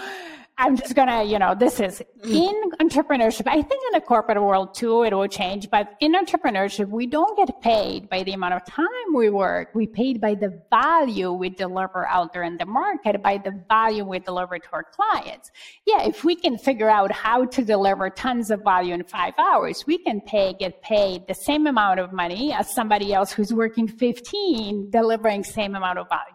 I'm 0.59 0.75
just 0.75 0.95
gonna, 0.95 1.23
you 1.23 1.37
know, 1.37 1.53
this 1.53 1.79
is 1.79 2.01
mm. 2.25 2.33
in 2.33 2.71
entrepreneurship. 2.81 3.45
I 3.45 3.61
think 3.61 3.83
in 3.87 3.91
the 3.93 4.01
corporate 4.01 4.41
world 4.41 4.73
too, 4.73 5.03
it 5.03 5.13
will 5.13 5.27
change. 5.27 5.69
But 5.69 5.93
in 5.99 6.15
entrepreneurship, 6.15 6.89
we 6.89 7.05
don't 7.05 7.37
get 7.37 7.61
paid 7.61 8.09
by 8.09 8.23
the 8.23 8.33
amount 8.33 8.55
of 8.55 8.65
time 8.65 8.87
we 9.13 9.29
work. 9.29 9.69
We 9.75 9.85
paid 9.85 10.19
by 10.19 10.33
the 10.33 10.59
value 10.71 11.31
we 11.31 11.49
deliver 11.49 12.07
out 12.07 12.33
there 12.33 12.41
in 12.41 12.57
the 12.57 12.65
market, 12.65 13.21
by 13.21 13.37
the 13.37 13.63
value 13.69 14.03
we 14.03 14.17
deliver 14.17 14.57
to 14.57 14.67
our 14.73 14.83
clients. 14.83 15.51
Yeah, 15.85 16.07
if 16.07 16.23
we 16.23 16.35
can 16.35 16.57
figure 16.57 16.89
out 16.89 17.11
how 17.11 17.45
to 17.45 17.63
deliver 17.63 18.09
tons 18.09 18.49
of 18.49 18.63
value 18.63 18.95
in 18.95 19.03
five 19.03 19.35
hours, 19.37 19.85
we 19.85 19.99
can 19.99 20.21
pay, 20.21 20.53
get 20.53 20.81
paid 20.81 21.27
the 21.27 21.35
same 21.35 21.67
amount 21.67 21.99
of 21.99 22.11
money 22.13 22.51
as 22.51 22.73
somebody 22.73 23.13
else 23.13 23.31
who's 23.31 23.53
working 23.53 23.87
15, 23.87 24.89
delivering 24.89 25.43
same 25.43 25.75
amount 25.75 25.99
of 25.99 26.09
value. 26.09 26.33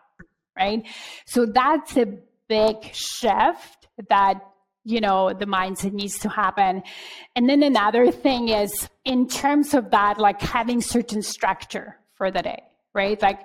Right. 0.54 0.87
So 1.24 1.46
that's 1.46 1.96
a 1.96 2.18
big 2.52 2.76
shift 2.94 3.88
that 4.08 4.36
you 4.84 5.00
know 5.00 5.32
the 5.32 5.46
mindset 5.46 5.92
needs 5.92 6.18
to 6.18 6.28
happen. 6.28 6.82
And 7.36 7.48
then 7.48 7.62
another 7.62 8.10
thing 8.10 8.48
is 8.48 8.72
in 9.04 9.28
terms 9.28 9.74
of 9.74 9.90
that 9.90 10.18
like 10.18 10.40
having 10.40 10.80
certain 10.80 11.22
structure 11.22 11.88
for 12.16 12.30
the 12.30 12.42
day 12.42 12.62
right? 12.94 13.20
Like 13.22 13.40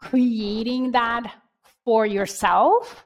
creating 0.00 0.92
that 0.92 1.24
for 1.84 2.06
yourself 2.06 3.04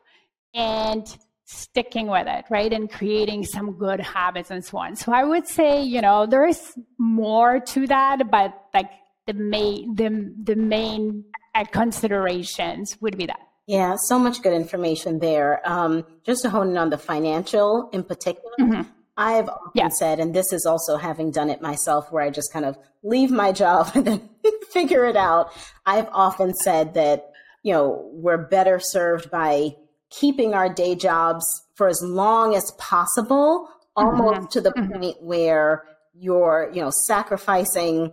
and 0.54 1.04
sticking 1.44 2.08
with 2.08 2.26
it 2.26 2.44
right? 2.50 2.72
And 2.72 2.90
creating 2.90 3.44
some 3.44 3.72
good 3.78 4.00
habits 4.00 4.50
and 4.50 4.62
so 4.64 4.78
on. 4.78 4.96
So 4.96 5.12
i 5.12 5.24
would 5.24 5.46
say 5.46 5.82
you 5.82 6.00
know 6.06 6.26
there 6.26 6.46
is 6.46 6.61
more 6.98 7.61
to 7.72 7.87
that 7.87 8.30
but 8.30 8.50
like 8.74 8.90
the 9.26 9.34
main 9.34 9.94
the, 9.94 10.08
the 10.50 10.56
main 10.56 11.24
uh, 11.54 11.64
considerations 11.80 12.96
would 13.00 13.16
be 13.16 13.26
that 13.26 13.47
yeah, 13.68 13.96
so 13.98 14.18
much 14.18 14.40
good 14.42 14.54
information 14.54 15.18
there. 15.18 15.61
Um, 15.62 16.07
just 16.24 16.40
to 16.40 16.48
hone 16.48 16.70
in 16.70 16.78
on 16.78 16.88
the 16.88 16.96
financial 16.96 17.90
in 17.92 18.02
particular, 18.02 18.50
mm-hmm. 18.59 18.83
I've 19.18 19.50
often 19.50 19.72
yeah. 19.74 19.88
said, 19.88 20.20
and 20.20 20.35
this 20.35 20.54
is 20.54 20.64
also 20.64 20.96
having 20.96 21.31
done 21.31 21.50
it 21.50 21.61
myself, 21.61 22.11
where 22.11 22.22
I 22.24 22.31
just 22.31 22.50
kind 22.50 22.64
of 22.64 22.78
leave 23.02 23.31
my 23.31 23.52
job 23.52 23.90
and 23.94 24.07
then 24.07 24.31
figure 24.72 25.04
it 25.04 25.16
out. 25.16 25.52
I've 25.85 26.09
often 26.12 26.54
said 26.54 26.94
that, 26.94 27.31
you 27.62 27.74
know, 27.74 28.09
we're 28.14 28.38
better 28.38 28.81
served 28.81 29.31
by 29.31 29.76
keeping 30.09 30.54
our 30.54 30.72
day 30.72 30.94
jobs 30.94 31.44
for 31.74 31.88
as 31.88 32.00
long 32.02 32.54
as 32.54 32.72
possible, 32.78 33.68
almost 33.96 34.35
mm-hmm. 34.35 34.46
to 34.46 34.61
the 34.62 34.70
mm-hmm. 34.70 34.92
point 34.92 35.22
where 35.22 35.85
you're, 36.14 36.70
you 36.72 36.81
know, 36.81 36.90
sacrificing 36.90 38.12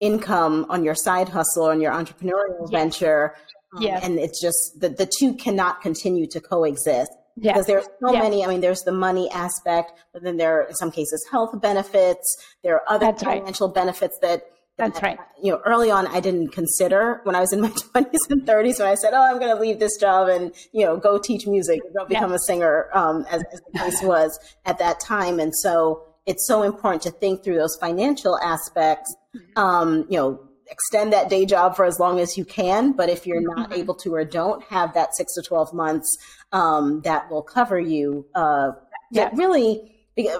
income 0.00 0.66
on 0.68 0.82
your 0.82 0.96
side 0.96 1.28
hustle 1.28 1.70
and 1.70 1.80
your 1.80 1.92
entrepreneurial 1.92 2.62
yes. 2.62 2.70
venture 2.70 3.34
um, 3.76 3.82
yeah. 3.82 4.00
And 4.02 4.18
it's 4.18 4.40
just 4.40 4.80
that 4.80 4.96
the 4.96 5.06
two 5.06 5.34
cannot 5.34 5.82
continue 5.82 6.26
to 6.28 6.40
coexist. 6.40 7.10
Yeah. 7.36 7.52
Because 7.52 7.66
there's 7.66 7.84
so 8.00 8.12
many, 8.12 8.44
I 8.44 8.48
mean, 8.48 8.62
there's 8.62 8.82
the 8.82 8.92
money 8.92 9.30
aspect, 9.30 9.92
but 10.12 10.22
then 10.22 10.38
there 10.38 10.60
are 10.60 10.62
in 10.62 10.74
some 10.74 10.90
cases 10.90 11.26
health 11.30 11.60
benefits. 11.60 12.36
There 12.62 12.76
are 12.76 12.82
other 12.88 13.06
That's 13.06 13.22
financial 13.22 13.68
right. 13.68 13.74
benefits 13.74 14.18
that, 14.22 14.46
that 14.78 14.94
That's 14.94 15.02
right. 15.02 15.18
You 15.42 15.52
know, 15.52 15.60
early 15.66 15.90
on, 15.90 16.06
I 16.06 16.20
didn't 16.20 16.48
consider 16.48 17.20
when 17.24 17.34
I 17.34 17.40
was 17.40 17.52
in 17.52 17.60
my 17.60 17.68
20s 17.94 18.30
and 18.30 18.46
30s 18.46 18.78
when 18.78 18.88
I 18.88 18.94
said, 18.94 19.12
"Oh, 19.14 19.22
I'm 19.22 19.38
going 19.38 19.54
to 19.54 19.60
leave 19.60 19.78
this 19.78 19.96
job 19.96 20.28
and 20.28 20.52
you 20.72 20.84
know 20.84 20.98
go 20.98 21.18
teach 21.18 21.46
music, 21.46 21.80
go 21.96 22.04
become 22.04 22.30
yeah. 22.30 22.36
a 22.36 22.38
singer," 22.38 22.88
um, 22.94 23.24
as, 23.30 23.42
as 23.52 23.60
the 23.72 23.78
case 23.78 24.02
was 24.02 24.38
at 24.66 24.78
that 24.78 25.00
time. 25.00 25.40
And 25.40 25.56
so, 25.56 26.04
it's 26.26 26.46
so 26.46 26.62
important 26.62 27.02
to 27.02 27.10
think 27.10 27.42
through 27.42 27.56
those 27.56 27.76
financial 27.76 28.38
aspects. 28.40 29.14
Mm-hmm. 29.34 29.58
Um, 29.58 30.06
you 30.10 30.18
know, 30.18 30.45
extend 30.70 31.12
that 31.12 31.28
day 31.28 31.46
job 31.46 31.76
for 31.76 31.84
as 31.84 31.98
long 31.98 32.20
as 32.20 32.36
you 32.36 32.44
can. 32.44 32.92
But 32.92 33.08
if 33.08 33.26
you're 33.26 33.40
not 33.40 33.70
mm-hmm. 33.70 33.80
able 33.80 33.94
to 33.96 34.14
or 34.14 34.24
don't 34.24 34.62
have 34.64 34.94
that 34.94 35.14
six 35.14 35.34
to 35.34 35.42
12 35.42 35.72
months, 35.72 36.16
um, 36.52 37.00
that 37.02 37.30
will 37.30 37.42
cover 37.42 37.78
you. 37.78 38.26
Uh, 38.34 38.72
yeah. 39.10 39.30
really, 39.34 39.92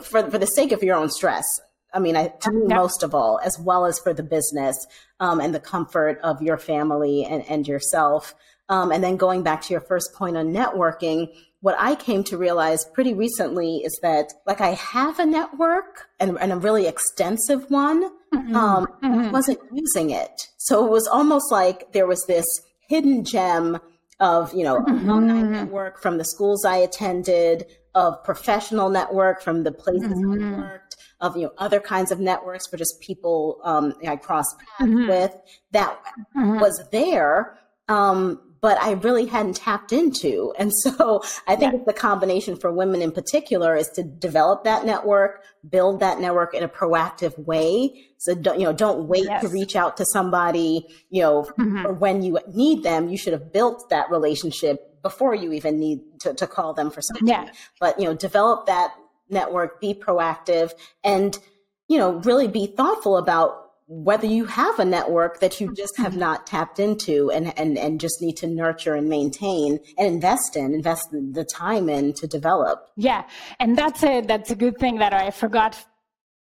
for, 0.02 0.30
for 0.30 0.38
the 0.38 0.46
sake 0.46 0.72
of 0.72 0.82
your 0.82 0.96
own 0.96 1.10
stress. 1.10 1.44
I 1.92 1.98
mean, 1.98 2.16
I, 2.16 2.28
to 2.28 2.50
me, 2.50 2.66
yeah. 2.68 2.76
most 2.76 3.02
of 3.02 3.14
all, 3.14 3.40
as 3.42 3.58
well 3.58 3.86
as 3.86 3.98
for 3.98 4.12
the 4.12 4.22
business 4.22 4.86
um, 5.20 5.40
and 5.40 5.54
the 5.54 5.60
comfort 5.60 6.18
of 6.22 6.42
your 6.42 6.58
family 6.58 7.24
and, 7.24 7.44
and 7.48 7.66
yourself. 7.66 8.34
Um, 8.68 8.90
and 8.90 9.02
then 9.02 9.16
going 9.16 9.42
back 9.42 9.62
to 9.62 9.72
your 9.72 9.80
first 9.80 10.12
point 10.12 10.36
on 10.36 10.52
networking, 10.52 11.32
what 11.61 11.77
I 11.79 11.95
came 11.95 12.23
to 12.25 12.38
realize 12.38 12.85
pretty 12.85 13.14
recently 13.14 13.79
is 13.79 13.99
that 14.03 14.33
like 14.47 14.61
I 14.61 14.71
have 14.71 15.19
a 15.19 15.27
network 15.27 16.09
and, 16.21 16.38
and 16.38 16.53
a 16.53 16.57
really 16.57 16.87
extensive 16.87 17.71
one. 17.71 18.11
Mm-hmm. 18.35 18.57
Um, 18.57 18.87
mm-hmm. 19.03 19.21
I 19.21 19.31
wasn't 19.31 19.61
using 19.73 20.11
it. 20.11 20.49
So 20.59 20.85
it 20.85 20.90
was 20.90 21.07
almost 21.07 21.51
like 21.51 21.92
there 21.92 22.07
was 22.07 22.25
this 22.27 22.47
hidden 22.88 23.25
gem 23.25 23.79
of, 24.21 24.53
you 24.55 24.64
know, 24.64 24.81
mm-hmm. 24.81 25.09
alumni 25.09 25.42
network 25.42 26.01
from 26.01 26.19
the 26.19 26.25
schools 26.25 26.64
I 26.64 26.77
attended, 26.77 27.66
of 27.97 28.23
professional 28.23 28.90
network 28.90 29.42
from 29.42 29.64
the 29.64 29.73
places 29.73 30.12
I 30.12 30.14
mm-hmm. 30.14 30.61
worked, 30.61 30.97
of 31.21 31.35
you 31.35 31.45
know 31.45 31.53
other 31.57 31.81
kinds 31.81 32.12
of 32.12 32.21
networks 32.21 32.66
for 32.66 32.77
just 32.77 33.01
people 33.01 33.59
um, 33.64 33.95
I 34.07 34.16
cross 34.16 34.55
paths 34.55 34.90
mm-hmm. 34.90 35.09
with 35.09 35.35
that 35.73 35.99
mm-hmm. 36.37 36.61
was 36.61 36.85
there. 36.92 37.59
Um, 37.88 38.40
but 38.66 38.83
I 38.83 38.94
really 38.94 39.26
hadn't 39.26 39.55
tapped 39.55 39.92
into. 39.92 40.52
And 40.59 40.74
so 40.74 41.22
I 41.46 41.55
think 41.55 41.72
yeah. 41.72 41.81
the 41.87 41.92
combination 41.92 42.57
for 42.57 42.72
women 42.72 43.00
in 43.00 43.12
particular 43.12 43.76
is 43.76 43.88
to 43.90 44.02
develop 44.02 44.64
that 44.64 44.85
network, 44.85 45.44
build 45.70 46.00
that 46.00 46.18
network 46.18 46.52
in 46.52 46.64
a 46.64 46.68
proactive 46.68 47.38
way. 47.38 48.09
So 48.18 48.35
don't, 48.35 48.59
you 48.59 48.64
know, 48.64 48.72
don't 48.72 49.07
wait 49.07 49.26
yes. 49.26 49.42
to 49.42 49.48
reach 49.50 49.76
out 49.76 49.96
to 49.98 50.05
somebody, 50.05 50.85
you 51.11 51.22
know, 51.22 51.48
mm-hmm. 51.57 52.00
when 52.00 52.24
you 52.24 52.40
need 52.52 52.83
them, 52.83 53.09
you 53.09 53.16
should 53.16 53.35
have 53.35 53.52
built 53.52 53.88
that 53.90 54.11
relationship 54.11 55.00
before 55.00 55.33
you 55.33 55.52
even 55.52 55.79
need 55.79 56.00
to, 56.22 56.35
to 56.35 56.48
call 56.48 56.74
them 56.74 56.90
for 56.90 57.00
something. 57.00 57.29
Yeah. 57.29 57.48
But, 57.79 58.00
you 58.00 58.07
know, 58.07 58.14
develop 58.16 58.66
that 58.66 58.92
network, 59.31 59.81
be 59.81 59.94
proactive 59.94 60.72
and, 61.05 61.38
you 61.87 61.98
know, 61.98 62.14
really 62.14 62.48
be 62.48 62.66
thoughtful 62.66 63.16
about 63.16 63.65
whether 63.88 64.27
you 64.27 64.44
have 64.46 64.79
a 64.79 64.85
network 64.85 65.40
that 65.40 65.61
you 65.61 65.72
just 65.75 65.96
have 65.96 66.12
mm-hmm. 66.12 66.20
not 66.20 66.46
tapped 66.46 66.81
into 66.81 67.31
and, 67.31 67.57
and, 67.59 67.79
and 67.79 68.01
just 68.01 68.20
need 68.20 68.37
to 68.37 68.46
nurture 68.46 68.94
and 68.94 69.09
maintain 69.09 69.79
and 69.96 70.07
invest 70.09 70.57
in, 70.57 70.75
invest 70.75 71.09
the 71.12 71.44
time 71.44 71.88
in 71.88 72.12
to 72.14 72.27
develop. 72.27 72.88
Yeah. 72.96 73.25
And 73.61 73.79
that's 73.79 74.03
a, 74.03 74.22
that's 74.22 74.51
a 74.51 74.57
good 74.57 74.79
thing 74.79 74.99
that 74.99 75.12
I 75.12 75.31
forgot 75.31 75.85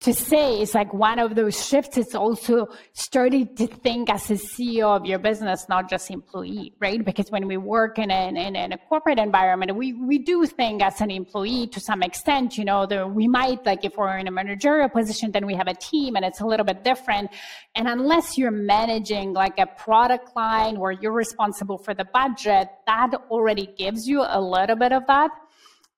to 0.00 0.14
say 0.14 0.62
is 0.62 0.74
like 0.74 0.94
one 0.94 1.18
of 1.18 1.34
those 1.34 1.66
shifts 1.68 1.98
it's 1.98 2.14
also 2.14 2.68
starting 2.94 3.54
to 3.54 3.66
think 3.66 4.08
as 4.08 4.30
a 4.30 4.34
CEO 4.34 4.96
of 4.96 5.04
your 5.04 5.18
business, 5.18 5.68
not 5.68 5.90
just 5.90 6.10
employee, 6.10 6.72
right? 6.80 7.04
Because 7.04 7.30
when 7.30 7.46
we 7.46 7.58
work 7.58 7.98
in 7.98 8.10
a, 8.10 8.28
in, 8.28 8.56
in 8.56 8.72
a 8.72 8.78
corporate 8.78 9.18
environment, 9.18 9.76
we, 9.76 9.92
we 9.92 10.18
do 10.18 10.46
think 10.46 10.82
as 10.82 11.02
an 11.02 11.10
employee 11.10 11.66
to 11.66 11.80
some 11.80 12.02
extent, 12.02 12.56
you 12.56 12.64
know, 12.64 12.86
we 13.12 13.28
might 13.28 13.64
like 13.66 13.84
if 13.84 13.98
we're 13.98 14.16
in 14.16 14.26
a 14.26 14.30
managerial 14.30 14.88
position, 14.88 15.32
then 15.32 15.44
we 15.44 15.54
have 15.54 15.68
a 15.68 15.74
team 15.74 16.16
and 16.16 16.24
it's 16.24 16.40
a 16.40 16.46
little 16.46 16.64
bit 16.64 16.82
different. 16.82 17.30
And 17.74 17.86
unless 17.86 18.38
you're 18.38 18.50
managing 18.50 19.34
like 19.34 19.58
a 19.58 19.66
product 19.66 20.34
line 20.34 20.78
where 20.78 20.92
you're 20.92 21.12
responsible 21.12 21.76
for 21.76 21.92
the 21.92 22.06
budget, 22.06 22.68
that 22.86 23.12
already 23.30 23.68
gives 23.76 24.08
you 24.08 24.24
a 24.26 24.40
little 24.40 24.76
bit 24.76 24.92
of 24.92 25.06
that 25.08 25.30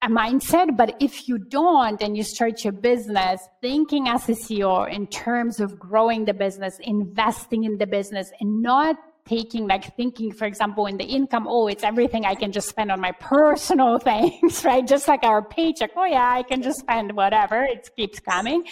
a 0.03 0.09
mindset. 0.09 0.77
But 0.77 0.97
if 1.01 1.29
you 1.29 1.38
don't 1.38 2.03
and 2.03 2.17
you 2.17 2.25
start 2.25 2.65
your 2.65 2.73
business 2.73 3.41
thinking 3.61 4.09
as 4.09 4.29
a 4.29 4.33
CEO 4.33 4.93
in 4.93 5.07
terms 5.07 5.61
of 5.61 5.79
growing 5.79 6.25
the 6.25 6.35
business, 6.35 6.79
investing 6.81 7.65
in 7.65 7.79
the 7.79 7.87
business, 7.87 8.33
and 8.41 8.61
not 8.61 8.97
taking 9.24 9.66
like 9.68 9.94
thinking 9.96 10.32
for 10.32 10.46
example 10.46 10.87
in 10.87 10.96
the 10.96 11.04
income 11.04 11.46
oh 11.48 11.68
it's 11.68 11.85
everything 11.85 12.24
i 12.24 12.35
can 12.35 12.50
just 12.50 12.68
spend 12.68 12.90
on 12.90 13.00
my 13.00 13.12
personal 13.12 13.98
things 14.11 14.64
right? 14.64 14.87
Just 14.87 15.06
like 15.06 15.22
our 15.22 15.42
paycheck 15.42 15.90
oh 15.96 16.04
yeah 16.04 16.30
i 16.30 16.42
can 16.42 16.62
just 16.62 16.80
spend 16.80 17.12
whatever 17.14 17.62
it 17.62 17.88
keeps 17.96 18.18
coming. 18.20 18.64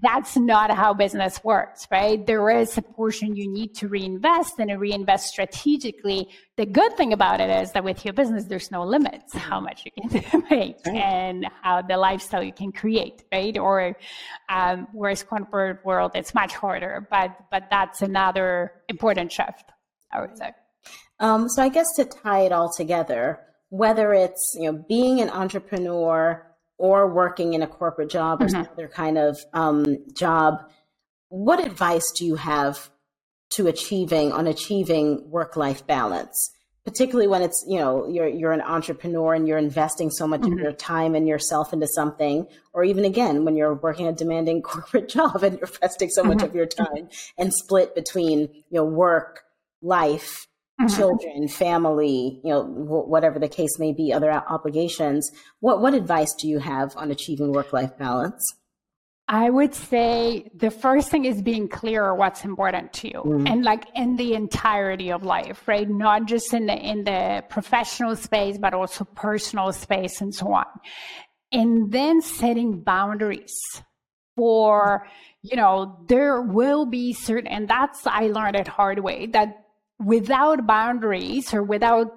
That's 0.00 0.36
not 0.36 0.70
how 0.70 0.94
business 0.94 1.42
works 1.42 1.86
right? 1.90 2.24
There 2.24 2.48
is 2.50 2.78
a 2.78 2.82
portion 2.82 3.34
you 3.34 3.50
need 3.50 3.74
to 3.76 3.88
reinvest 3.88 4.58
and 4.58 4.80
reinvest 4.80 5.28
strategically 5.28 6.28
the 6.56 6.66
good 6.66 6.96
thing 6.96 7.12
about 7.12 7.40
it 7.40 7.50
is 7.62 7.72
that 7.72 7.82
with 7.84 8.04
your 8.04 8.14
business 8.14 8.44
there's 8.44 8.70
no 8.70 8.84
limits 8.84 9.34
how 9.34 9.60
much 9.60 9.84
you 9.84 9.90
can 9.90 10.44
make 10.50 10.76
and 10.86 11.46
how 11.62 11.82
the 11.82 11.96
lifestyle 11.96 12.42
you 12.42 12.52
can 12.52 12.70
create 12.70 13.24
right? 13.32 13.58
Or 13.58 13.96
um, 14.48 14.86
whereas 14.92 15.24
corporate 15.24 15.84
world 15.84 16.12
it's 16.14 16.34
much 16.34 16.54
harder 16.54 17.06
but 17.10 17.36
but 17.50 17.64
that's 17.68 18.00
another 18.02 18.72
important 18.88 19.32
shift 19.32 19.64
I 20.12 20.20
would 20.20 20.36
say. 20.36 20.52
Um, 21.20 21.48
so 21.48 21.62
I 21.62 21.68
guess 21.68 21.94
to 21.96 22.04
tie 22.04 22.42
it 22.42 22.52
all 22.52 22.72
together, 22.72 23.40
whether 23.70 24.12
it's 24.12 24.54
you 24.58 24.70
know 24.70 24.84
being 24.88 25.20
an 25.20 25.30
entrepreneur 25.30 26.44
or 26.78 27.12
working 27.12 27.54
in 27.54 27.62
a 27.62 27.66
corporate 27.66 28.08
job 28.08 28.40
or 28.40 28.46
mm-hmm. 28.46 28.62
some 28.62 28.72
other 28.72 28.88
kind 28.88 29.18
of 29.18 29.38
um, 29.52 29.98
job, 30.12 30.60
what 31.28 31.64
advice 31.64 32.12
do 32.12 32.24
you 32.24 32.36
have 32.36 32.90
to 33.50 33.66
achieving 33.66 34.32
on 34.32 34.46
achieving 34.46 35.28
work 35.28 35.56
life 35.56 35.86
balance? 35.86 36.54
Particularly 36.84 37.26
when 37.26 37.42
it's 37.42 37.64
you 37.68 37.78
know 37.78 38.08
you're 38.08 38.28
you're 38.28 38.52
an 38.52 38.62
entrepreneur 38.62 39.34
and 39.34 39.46
you're 39.46 39.58
investing 39.58 40.10
so 40.10 40.26
much 40.26 40.40
mm-hmm. 40.40 40.54
of 40.54 40.58
your 40.60 40.72
time 40.72 41.14
and 41.14 41.28
yourself 41.28 41.72
into 41.72 41.88
something, 41.88 42.46
or 42.72 42.84
even 42.84 43.04
again 43.04 43.44
when 43.44 43.56
you're 43.56 43.74
working 43.74 44.06
a 44.06 44.12
demanding 44.12 44.62
corporate 44.72 45.08
job 45.08 45.42
and 45.42 45.58
you're 45.58 45.68
investing 45.68 46.08
so 46.08 46.22
much 46.22 46.38
mm-hmm. 46.38 46.46
of 46.46 46.54
your 46.54 46.66
time 46.86 47.08
and 47.36 47.52
split 47.52 47.94
between 47.94 48.40
you 48.40 48.64
know 48.70 48.84
work 48.84 49.42
life, 49.82 50.46
mm-hmm. 50.80 50.94
children, 50.94 51.48
family, 51.48 52.40
you 52.44 52.50
know, 52.50 52.62
w- 52.62 53.08
whatever 53.08 53.38
the 53.38 53.48
case 53.48 53.78
may 53.78 53.92
be, 53.92 54.12
other 54.12 54.30
obligations. 54.30 55.30
What 55.60 55.80
what 55.80 55.94
advice 55.94 56.34
do 56.34 56.48
you 56.48 56.58
have 56.58 56.96
on 56.96 57.10
achieving 57.10 57.52
work 57.52 57.72
life 57.72 57.96
balance? 57.98 58.54
I 59.30 59.50
would 59.50 59.74
say 59.74 60.50
the 60.54 60.70
first 60.70 61.10
thing 61.10 61.26
is 61.26 61.42
being 61.42 61.68
clear 61.68 62.14
what's 62.14 62.46
important 62.46 62.94
to 62.94 63.08
you 63.08 63.22
mm. 63.26 63.48
and 63.48 63.62
like 63.62 63.84
in 63.94 64.16
the 64.16 64.32
entirety 64.32 65.12
of 65.12 65.22
life, 65.22 65.68
right? 65.68 65.88
Not 65.88 66.24
just 66.24 66.54
in 66.54 66.64
the 66.64 66.74
in 66.74 67.04
the 67.04 67.44
professional 67.50 68.16
space, 68.16 68.56
but 68.56 68.72
also 68.72 69.04
personal 69.04 69.70
space 69.72 70.22
and 70.22 70.34
so 70.34 70.54
on. 70.54 70.64
And 71.52 71.92
then 71.92 72.22
setting 72.22 72.80
boundaries 72.80 73.54
for, 74.34 75.06
you 75.42 75.56
know, 75.56 75.98
there 76.08 76.40
will 76.40 76.86
be 76.86 77.12
certain 77.12 77.48
and 77.48 77.68
that's 77.68 78.06
I 78.06 78.28
learned 78.28 78.56
it 78.56 78.66
hard 78.66 79.00
way 79.00 79.26
that 79.26 79.67
without 79.98 80.66
boundaries 80.66 81.52
or 81.52 81.62
without 81.62 82.12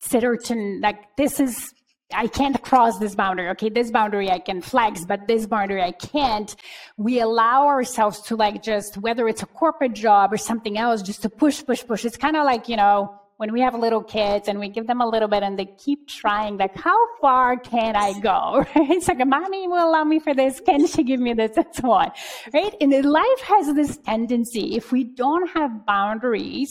certain 0.00 0.80
like 0.80 0.98
this 1.16 1.40
is 1.40 1.72
I 2.14 2.26
can't 2.26 2.60
cross 2.62 2.98
this 2.98 3.14
boundary. 3.14 3.48
Okay, 3.50 3.70
this 3.70 3.90
boundary 3.90 4.30
I 4.30 4.38
can 4.38 4.60
flex, 4.60 5.04
but 5.04 5.26
this 5.26 5.46
boundary 5.46 5.82
I 5.82 5.92
can't. 5.92 6.54
We 6.98 7.20
allow 7.20 7.66
ourselves 7.66 8.20
to 8.22 8.36
like 8.36 8.62
just 8.62 8.98
whether 8.98 9.28
it's 9.28 9.42
a 9.42 9.46
corporate 9.46 9.94
job 9.94 10.32
or 10.32 10.36
something 10.36 10.76
else, 10.76 11.02
just 11.02 11.22
to 11.22 11.30
push, 11.30 11.64
push, 11.64 11.84
push. 11.86 12.04
It's 12.04 12.16
kind 12.16 12.36
of 12.36 12.44
like 12.44 12.68
you 12.68 12.76
know 12.76 13.18
when 13.42 13.52
we 13.52 13.60
have 13.60 13.74
little 13.74 14.04
kids 14.04 14.46
and 14.46 14.60
we 14.60 14.68
give 14.68 14.86
them 14.86 15.00
a 15.00 15.08
little 15.14 15.26
bit 15.26 15.42
and 15.42 15.58
they 15.58 15.64
keep 15.64 16.06
trying, 16.06 16.56
like, 16.58 16.76
how 16.76 16.96
far 17.20 17.56
can 17.56 17.96
I 17.96 18.12
go? 18.20 18.64
It's 18.76 19.08
like, 19.08 19.26
mommy 19.26 19.66
will 19.66 19.84
allow 19.90 20.04
me 20.04 20.20
for 20.20 20.32
this. 20.32 20.60
Can 20.60 20.86
she 20.86 21.02
give 21.02 21.18
me 21.18 21.32
this? 21.34 21.56
And 21.56 21.66
so 21.72 21.90
on. 21.90 22.12
Right? 22.54 22.72
And 22.80 22.92
life 23.04 23.40
has 23.40 23.74
this 23.74 23.96
tendency, 23.96 24.76
if 24.76 24.92
we 24.92 25.02
don't 25.02 25.48
have 25.56 25.84
boundaries, 25.84 26.70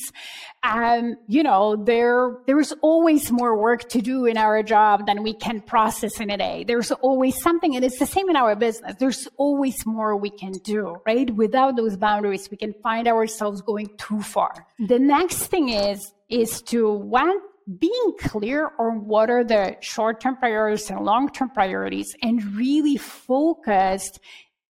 um, 0.63 1.17
you 1.27 1.43
know, 1.43 1.75
there, 1.75 2.37
there's 2.47 2.71
always 2.81 3.31
more 3.31 3.57
work 3.57 3.89
to 3.89 4.01
do 4.01 4.25
in 4.25 4.37
our 4.37 4.63
job 4.63 5.07
than 5.07 5.23
we 5.23 5.33
can 5.33 5.59
process 5.59 6.21
in 6.21 6.29
a 6.29 6.37
day. 6.37 6.63
There's 6.65 6.91
always 6.91 7.41
something, 7.41 7.75
and 7.75 7.83
it's 7.83 7.99
the 7.99 8.05
same 8.05 8.29
in 8.29 8.37
our 8.37 8.55
business. 8.55 8.95
There's 8.97 9.27
always 9.35 9.85
more 9.85 10.15
we 10.15 10.29
can 10.29 10.53
do, 10.63 11.01
right? 11.05 11.29
Without 11.35 11.75
those 11.75 11.97
boundaries, 11.97 12.49
we 12.49 12.55
can 12.55 12.73
find 12.81 13.09
ourselves 13.09 13.61
going 13.61 13.89
too 13.97 14.21
far. 14.21 14.67
The 14.79 14.99
next 14.99 15.47
thing 15.47 15.67
is, 15.69 16.13
is 16.31 16.61
to 16.63 16.91
one, 16.91 17.37
being 17.79 18.13
clear 18.19 18.71
on 18.79 19.05
what 19.05 19.29
are 19.29 19.43
the 19.43 19.77
short-term 19.81 20.37
priorities 20.37 20.89
and 20.89 21.01
long-term 21.01 21.49
priorities 21.51 22.15
and 22.23 22.43
really 22.55 22.97
focused 22.97 24.19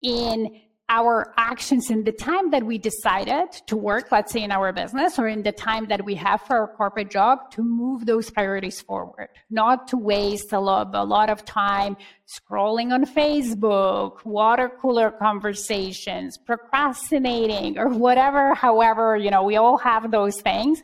in 0.03 0.61
our 0.90 1.33
actions 1.37 1.88
in 1.88 2.03
the 2.03 2.11
time 2.11 2.50
that 2.50 2.64
we 2.64 2.76
decided 2.76 3.48
to 3.68 3.76
work, 3.76 4.11
let's 4.11 4.33
say 4.33 4.42
in 4.42 4.50
our 4.50 4.72
business 4.72 5.20
or 5.20 5.29
in 5.29 5.44
the 5.44 5.53
time 5.53 5.87
that 5.87 6.05
we 6.05 6.16
have 6.16 6.42
for 6.42 6.57
our 6.57 6.66
corporate 6.66 7.09
job 7.09 7.48
to 7.53 7.62
move 7.62 8.07
those 8.07 8.29
priorities 8.29 8.81
forward, 8.81 9.29
not 9.50 9.87
to 9.87 9.96
waste 9.96 10.53
a 10.53 10.59
lot, 10.59 10.90
a 10.92 11.05
lot 11.05 11.31
of 11.31 11.44
time 11.44 11.96
scrolling 12.26 12.92
on 12.92 13.05
Facebook, 13.05 14.24
water 14.24 14.68
cooler 14.81 15.12
conversations, 15.12 16.37
procrastinating 16.37 17.79
or 17.79 17.88
whatever, 17.88 18.53
however, 18.55 19.16
you 19.16 19.31
know, 19.31 19.44
we 19.44 19.55
all 19.55 19.79
have 19.79 20.11
those 20.11 20.40
things, 20.40 20.83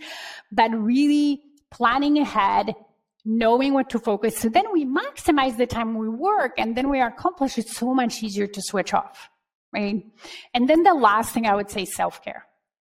but 0.53 0.71
really 0.71 1.43
planning 1.73 2.17
ahead, 2.19 2.77
knowing 3.25 3.75
what 3.75 3.91
to 3.91 3.99
focus. 3.99 4.39
So 4.39 4.49
then 4.49 4.67
we 4.73 4.87
maximize 4.87 5.57
the 5.57 5.67
time 5.67 5.97
we 5.99 6.09
work 6.09 6.53
and 6.59 6.77
then 6.77 6.89
we 6.91 7.01
accomplish 7.01 7.59
it 7.59 7.67
so 7.67 7.93
much 7.93 8.23
easier 8.23 8.47
to 8.47 8.63
switch 8.63 8.95
off 8.95 9.31
right? 9.77 10.03
And 10.55 10.69
then 10.69 10.83
the 10.83 10.95
last 10.95 11.33
thing 11.33 11.47
I 11.47 11.55
would 11.55 11.71
say 11.71 11.85
self 11.85 12.23
care. 12.23 12.47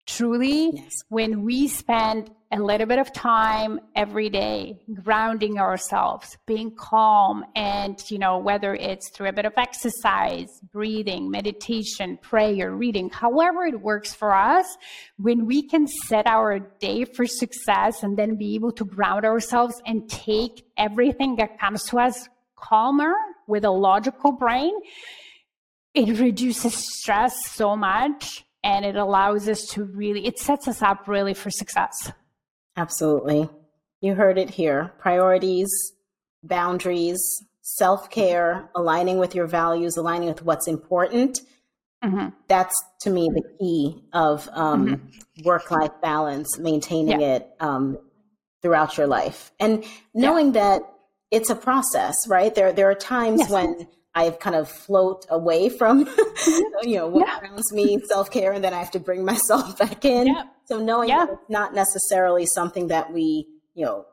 Truly, 0.07 0.71
yes. 0.73 0.91
when 1.09 1.43
we 1.43 1.67
spend 1.67 2.31
a 2.51 2.59
little 2.59 2.87
bit 2.87 2.99
of 2.99 3.13
time 3.13 3.79
every 3.95 4.29
day 4.29 4.81
grounding 5.03 5.57
ourselves, 5.57 6.37
being 6.45 6.75
calm, 6.75 7.45
and, 7.55 7.97
you 8.09 8.17
know, 8.17 8.39
whether 8.39 8.73
it's 8.73 9.09
through 9.09 9.29
a 9.29 9.31
bit 9.31 9.45
of 9.45 9.53
exercise, 9.57 10.49
breathing, 10.73 11.31
meditation, 11.31 12.17
prayer, 12.17 12.71
reading, 12.75 13.09
however 13.09 13.63
it 13.63 13.79
works 13.79 14.13
for 14.13 14.35
us, 14.35 14.65
when 15.17 15.45
we 15.45 15.65
can 15.65 15.87
set 15.87 16.27
our 16.27 16.59
day 16.59 17.05
for 17.05 17.25
success 17.25 18.03
and 18.03 18.17
then 18.17 18.35
be 18.35 18.55
able 18.55 18.71
to 18.73 18.83
ground 18.83 19.23
ourselves 19.23 19.81
and 19.85 20.09
take 20.09 20.65
everything 20.77 21.37
that 21.37 21.57
comes 21.57 21.85
to 21.85 21.99
us 21.99 22.27
calmer 22.57 23.13
with 23.47 23.63
a 23.63 23.71
logical 23.71 24.31
brain, 24.33 24.73
it 25.93 26.19
reduces 26.19 26.73
stress 26.73 27.45
so 27.47 27.75
much 27.75 28.45
and 28.63 28.85
it 28.85 28.95
allows 28.95 29.47
us 29.47 29.65
to 29.67 29.83
really 29.83 30.25
it 30.25 30.39
sets 30.39 30.67
us 30.67 30.81
up 30.81 31.07
really 31.07 31.33
for 31.33 31.49
success 31.49 32.11
absolutely 32.77 33.49
you 34.01 34.15
heard 34.15 34.37
it 34.37 34.49
here 34.49 34.93
priorities 34.99 35.69
boundaries 36.43 37.21
self-care 37.61 38.69
aligning 38.75 39.17
with 39.17 39.35
your 39.35 39.47
values 39.47 39.97
aligning 39.97 40.29
with 40.29 40.43
what's 40.43 40.67
important 40.67 41.41
mm-hmm. 42.03 42.29
that's 42.47 42.81
to 42.99 43.09
me 43.09 43.29
the 43.33 43.43
key 43.59 44.03
of 44.13 44.49
um, 44.53 44.87
mm-hmm. 44.87 45.43
work-life 45.43 45.91
balance 46.01 46.57
maintaining 46.57 47.21
yeah. 47.21 47.35
it 47.35 47.49
um, 47.59 47.97
throughout 48.61 48.97
your 48.97 49.07
life 49.07 49.51
and 49.59 49.83
knowing 50.13 50.47
yeah. 50.47 50.61
that 50.61 50.81
it's 51.29 51.49
a 51.49 51.55
process 51.55 52.27
right 52.27 52.55
there 52.55 52.73
there 52.73 52.89
are 52.89 52.95
times 52.95 53.39
yes. 53.39 53.49
when 53.49 53.87
I've 54.13 54.39
kind 54.39 54.55
of 54.55 54.69
float 54.69 55.25
away 55.29 55.69
from, 55.69 56.05
mm-hmm. 56.05 56.89
you 56.89 56.97
know, 56.97 57.07
what 57.07 57.27
yeah. 57.27 57.39
grounds 57.39 57.71
me, 57.71 57.99
self 58.05 58.29
care, 58.29 58.51
and 58.51 58.63
then 58.63 58.73
I 58.73 58.79
have 58.79 58.91
to 58.91 58.99
bring 58.99 59.23
myself 59.23 59.77
back 59.77 60.03
in. 60.05 60.27
Yeah. 60.27 60.43
So 60.65 60.79
knowing 60.79 61.09
yeah. 61.09 61.25
that 61.25 61.33
it's 61.33 61.49
not 61.49 61.73
necessarily 61.73 62.45
something 62.45 62.87
that 62.87 63.13
we, 63.13 63.47
you 63.73 63.85
know, 63.85 64.05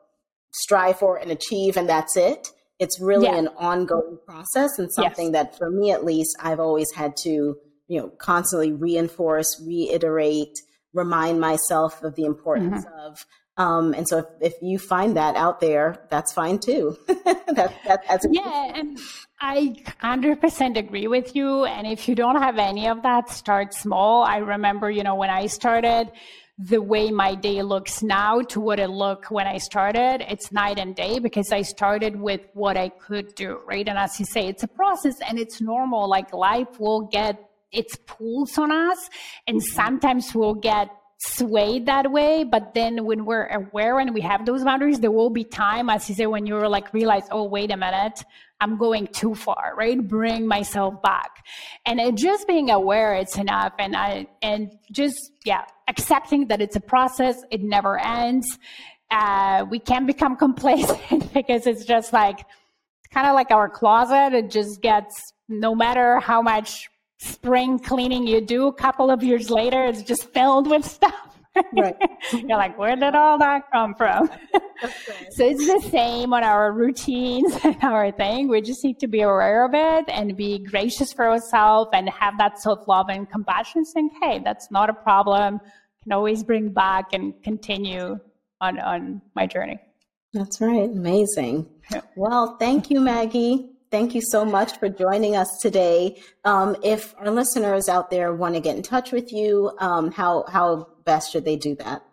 strive 0.51 0.99
for 0.99 1.17
and 1.17 1.31
achieve, 1.31 1.77
and 1.77 1.87
that's 1.87 2.15
it. 2.15 2.49
It's 2.79 2.99
really 3.01 3.27
an 3.27 3.49
ongoing 3.57 4.19
process, 4.25 4.79
and 4.79 4.91
something 4.91 5.33
yes. 5.33 5.51
that, 5.51 5.57
for 5.57 5.69
me 5.69 5.91
at 5.91 6.05
least, 6.05 6.37
I've 6.41 6.61
always 6.61 6.91
had 6.93 7.17
to, 7.17 7.57
you 7.87 7.99
know, 7.99 8.09
constantly 8.19 8.71
reinforce, 8.71 9.61
reiterate, 9.65 10.59
remind 10.93 11.39
myself 11.39 12.01
of 12.03 12.15
the 12.15 12.25
importance 12.25 12.85
mm-hmm. 12.85 12.99
of. 12.99 13.25
Um, 13.57 13.93
and 13.93 14.07
so 14.07 14.19
if, 14.19 14.25
if 14.39 14.53
you 14.61 14.79
find 14.79 15.17
that 15.17 15.35
out 15.35 15.59
there, 15.59 16.07
that's 16.09 16.31
fine 16.31 16.59
too. 16.59 16.97
that, 17.07 17.73
that, 17.85 18.03
that's 18.07 18.25
yeah. 18.31 18.71
And 18.73 18.97
I 19.41 19.75
100% 20.01 20.77
agree 20.77 21.07
with 21.07 21.35
you. 21.35 21.65
And 21.65 21.85
if 21.85 22.07
you 22.07 22.15
don't 22.15 22.41
have 22.41 22.57
any 22.57 22.87
of 22.87 23.03
that, 23.03 23.29
start 23.29 23.73
small. 23.73 24.23
I 24.23 24.37
remember, 24.37 24.89
you 24.89 25.03
know, 25.03 25.15
when 25.15 25.29
I 25.29 25.47
started, 25.47 26.09
the 26.59 26.81
way 26.81 27.09
my 27.09 27.35
day 27.35 27.61
looks 27.61 28.03
now 28.03 28.41
to 28.41 28.59
what 28.59 28.79
it 28.79 28.89
looked 28.89 29.31
when 29.31 29.47
I 29.47 29.57
started, 29.57 30.25
it's 30.29 30.51
night 30.51 30.77
and 30.77 30.93
day 30.93 31.19
because 31.19 31.53
I 31.53 31.61
started 31.61 32.19
with 32.19 32.41
what 32.53 32.75
I 32.75 32.89
could 32.89 33.33
do, 33.35 33.61
right? 33.65 33.87
And 33.87 33.97
as 33.97 34.19
you 34.19 34.25
say, 34.25 34.47
it's 34.47 34.63
a 34.63 34.67
process 34.67 35.21
and 35.21 35.39
it's 35.39 35.61
normal. 35.61 36.09
Like 36.09 36.33
life 36.33 36.77
will 36.77 37.07
get 37.07 37.48
its 37.71 37.95
pulls 38.05 38.57
on 38.57 38.71
us 38.71 39.09
and 39.47 39.61
sometimes 39.63 40.33
we'll 40.33 40.55
get 40.55 40.89
swayed 41.19 41.85
that 41.85 42.11
way. 42.11 42.43
But 42.43 42.73
then 42.73 43.05
when 43.05 43.25
we're 43.25 43.47
aware 43.47 43.99
and 43.99 44.13
we 44.13 44.21
have 44.21 44.45
those 44.45 44.63
boundaries, 44.63 44.99
there 44.99 45.11
will 45.11 45.29
be 45.29 45.43
time, 45.43 45.89
as 45.89 46.09
you 46.09 46.15
say, 46.15 46.25
when 46.25 46.45
you're 46.45 46.69
like 46.69 46.93
realize, 46.93 47.23
oh, 47.31 47.43
wait 47.43 47.71
a 47.71 47.77
minute, 47.77 48.23
I'm 48.61 48.77
going 48.77 49.07
too 49.07 49.35
far, 49.35 49.73
right? 49.77 50.05
Bring 50.05 50.47
myself 50.47 51.01
back. 51.01 51.43
And 51.85 51.99
it, 51.99 52.15
just 52.15 52.47
being 52.47 52.69
aware 52.69 53.13
it's 53.15 53.37
enough. 53.37 53.73
And 53.79 53.95
I, 53.95 54.27
and 54.41 54.71
just, 54.91 55.31
yeah, 55.45 55.65
accepting 55.87 56.47
that 56.47 56.61
it's 56.61 56.75
a 56.75 56.81
process. 56.81 57.41
It 57.51 57.61
never 57.63 57.99
ends. 57.99 58.57
Uh, 59.11 59.65
we 59.69 59.79
can't 59.79 60.07
become 60.07 60.35
complacent 60.35 61.33
because 61.33 61.67
it's 61.67 61.85
just 61.85 62.13
like, 62.13 62.39
kind 63.11 63.27
of 63.27 63.33
like 63.33 63.51
our 63.51 63.69
closet. 63.69 64.35
It 64.35 64.51
just 64.51 64.81
gets, 64.81 65.15
no 65.47 65.73
matter 65.75 66.19
how 66.19 66.41
much 66.41 66.89
spring 67.19 67.77
cleaning 67.79 68.25
you 68.25 68.41
do, 68.41 68.67
a 68.67 68.73
couple 68.73 69.11
of 69.11 69.23
years 69.23 69.49
later, 69.49 69.83
it's 69.85 70.01
just 70.01 70.33
filled 70.33 70.67
with 70.69 70.85
stuff. 70.85 71.13
Right. 71.73 71.95
You're 72.31 72.57
like, 72.57 72.77
where 72.77 72.95
did 72.95 73.15
all 73.15 73.37
that 73.39 73.69
come 73.71 73.93
from? 73.95 74.29
so 75.31 75.45
it's 75.45 75.65
the 75.65 75.89
same 75.89 76.33
on 76.33 76.43
our 76.43 76.71
routines 76.71 77.57
and 77.63 77.75
our 77.83 78.11
thing. 78.11 78.47
We 78.47 78.61
just 78.61 78.83
need 78.83 78.99
to 78.99 79.07
be 79.07 79.21
aware 79.21 79.65
of 79.65 79.73
it 79.73 80.05
and 80.07 80.37
be 80.37 80.59
gracious 80.59 81.11
for 81.11 81.27
ourselves 81.27 81.89
and 81.93 82.09
have 82.09 82.37
that 82.37 82.59
self 82.59 82.87
love 82.87 83.07
and 83.09 83.29
compassion 83.29 83.83
saying, 83.83 84.11
hey, 84.21 84.39
that's 84.43 84.71
not 84.71 84.89
a 84.89 84.93
problem. 84.93 85.59
Can 86.03 86.13
always 86.13 86.43
bring 86.43 86.69
back 86.69 87.11
and 87.11 87.33
continue 87.43 88.17
on, 88.61 88.79
on 88.79 89.21
my 89.35 89.45
journey. 89.45 89.79
That's 90.31 90.61
right. 90.61 90.89
Amazing. 90.89 91.67
Well, 92.15 92.55
thank 92.57 92.89
you, 92.89 93.01
Maggie. 93.01 93.71
Thank 93.91 94.13
you 94.13 94.21
so 94.21 94.45
much 94.45 94.77
for 94.77 94.87
joining 94.87 95.35
us 95.35 95.59
today. 95.59 96.21
Um, 96.45 96.75
if 96.83 97.15
our 97.17 97.31
listeners 97.31 97.89
out 97.89 98.11
there 98.11 98.33
want 98.33 98.53
to 98.53 98.61
get 98.61 98.75
in 98.75 98.83
touch 98.83 99.11
with 99.11 99.33
you, 99.33 99.71
um, 99.79 100.11
how 100.11 100.45
how 100.47 100.87
best 101.05 101.31
should 101.31 101.43
they 101.43 101.55
do 101.55 101.75
that? 101.75 102.03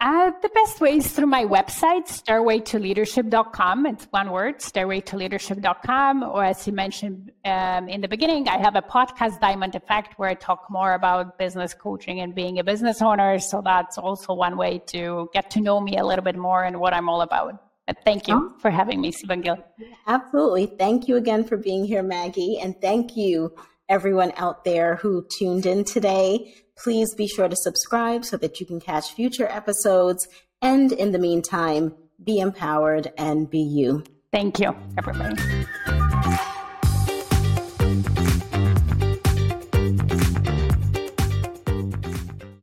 Uh, 0.00 0.32
the 0.42 0.48
best 0.48 0.80
way 0.80 0.96
is 0.96 1.12
through 1.12 1.28
my 1.28 1.44
website, 1.44 2.08
stairwaytoleadership.com. 2.08 3.86
It's 3.86 4.08
one 4.10 4.32
word, 4.32 4.58
stairwaytoleadership.com. 4.58 6.24
Or 6.24 6.44
as 6.44 6.66
you 6.66 6.72
mentioned 6.72 7.30
um, 7.44 7.88
in 7.88 8.00
the 8.00 8.08
beginning, 8.08 8.48
I 8.48 8.58
have 8.58 8.74
a 8.74 8.82
podcast, 8.82 9.38
Diamond 9.38 9.76
Effect, 9.76 10.18
where 10.18 10.28
I 10.28 10.34
talk 10.34 10.66
more 10.68 10.94
about 10.94 11.38
business 11.38 11.72
coaching 11.72 12.18
and 12.18 12.34
being 12.34 12.58
a 12.58 12.64
business 12.64 13.00
owner. 13.00 13.38
So 13.38 13.62
that's 13.64 13.96
also 13.96 14.34
one 14.34 14.56
way 14.56 14.80
to 14.88 15.30
get 15.32 15.52
to 15.52 15.60
know 15.60 15.80
me 15.80 15.96
a 15.98 16.04
little 16.04 16.24
bit 16.24 16.36
more 16.36 16.64
and 16.64 16.80
what 16.80 16.92
I'm 16.92 17.08
all 17.08 17.20
about. 17.20 17.62
But 17.92 18.04
thank 18.04 18.26
you 18.26 18.54
for 18.58 18.70
having 18.70 19.02
me, 19.02 19.12
Sibongile. 19.12 19.62
Absolutely. 20.06 20.64
Thank 20.64 21.08
you 21.08 21.16
again 21.16 21.44
for 21.44 21.58
being 21.58 21.84
here, 21.84 22.02
Maggie. 22.02 22.58
And 22.58 22.80
thank 22.80 23.16
you, 23.16 23.54
everyone 23.86 24.32
out 24.36 24.64
there 24.64 24.96
who 24.96 25.26
tuned 25.38 25.66
in 25.66 25.84
today. 25.84 26.54
Please 26.74 27.14
be 27.14 27.26
sure 27.26 27.48
to 27.48 27.56
subscribe 27.56 28.24
so 28.24 28.38
that 28.38 28.60
you 28.60 28.66
can 28.66 28.80
catch 28.80 29.12
future 29.12 29.46
episodes. 29.46 30.26
And 30.62 30.92
in 30.92 31.12
the 31.12 31.18
meantime, 31.18 31.94
be 32.24 32.38
empowered 32.38 33.12
and 33.18 33.50
be 33.50 33.60
you. 33.60 34.04
Thank 34.32 34.58
you, 34.58 34.74
everybody. 34.96 35.36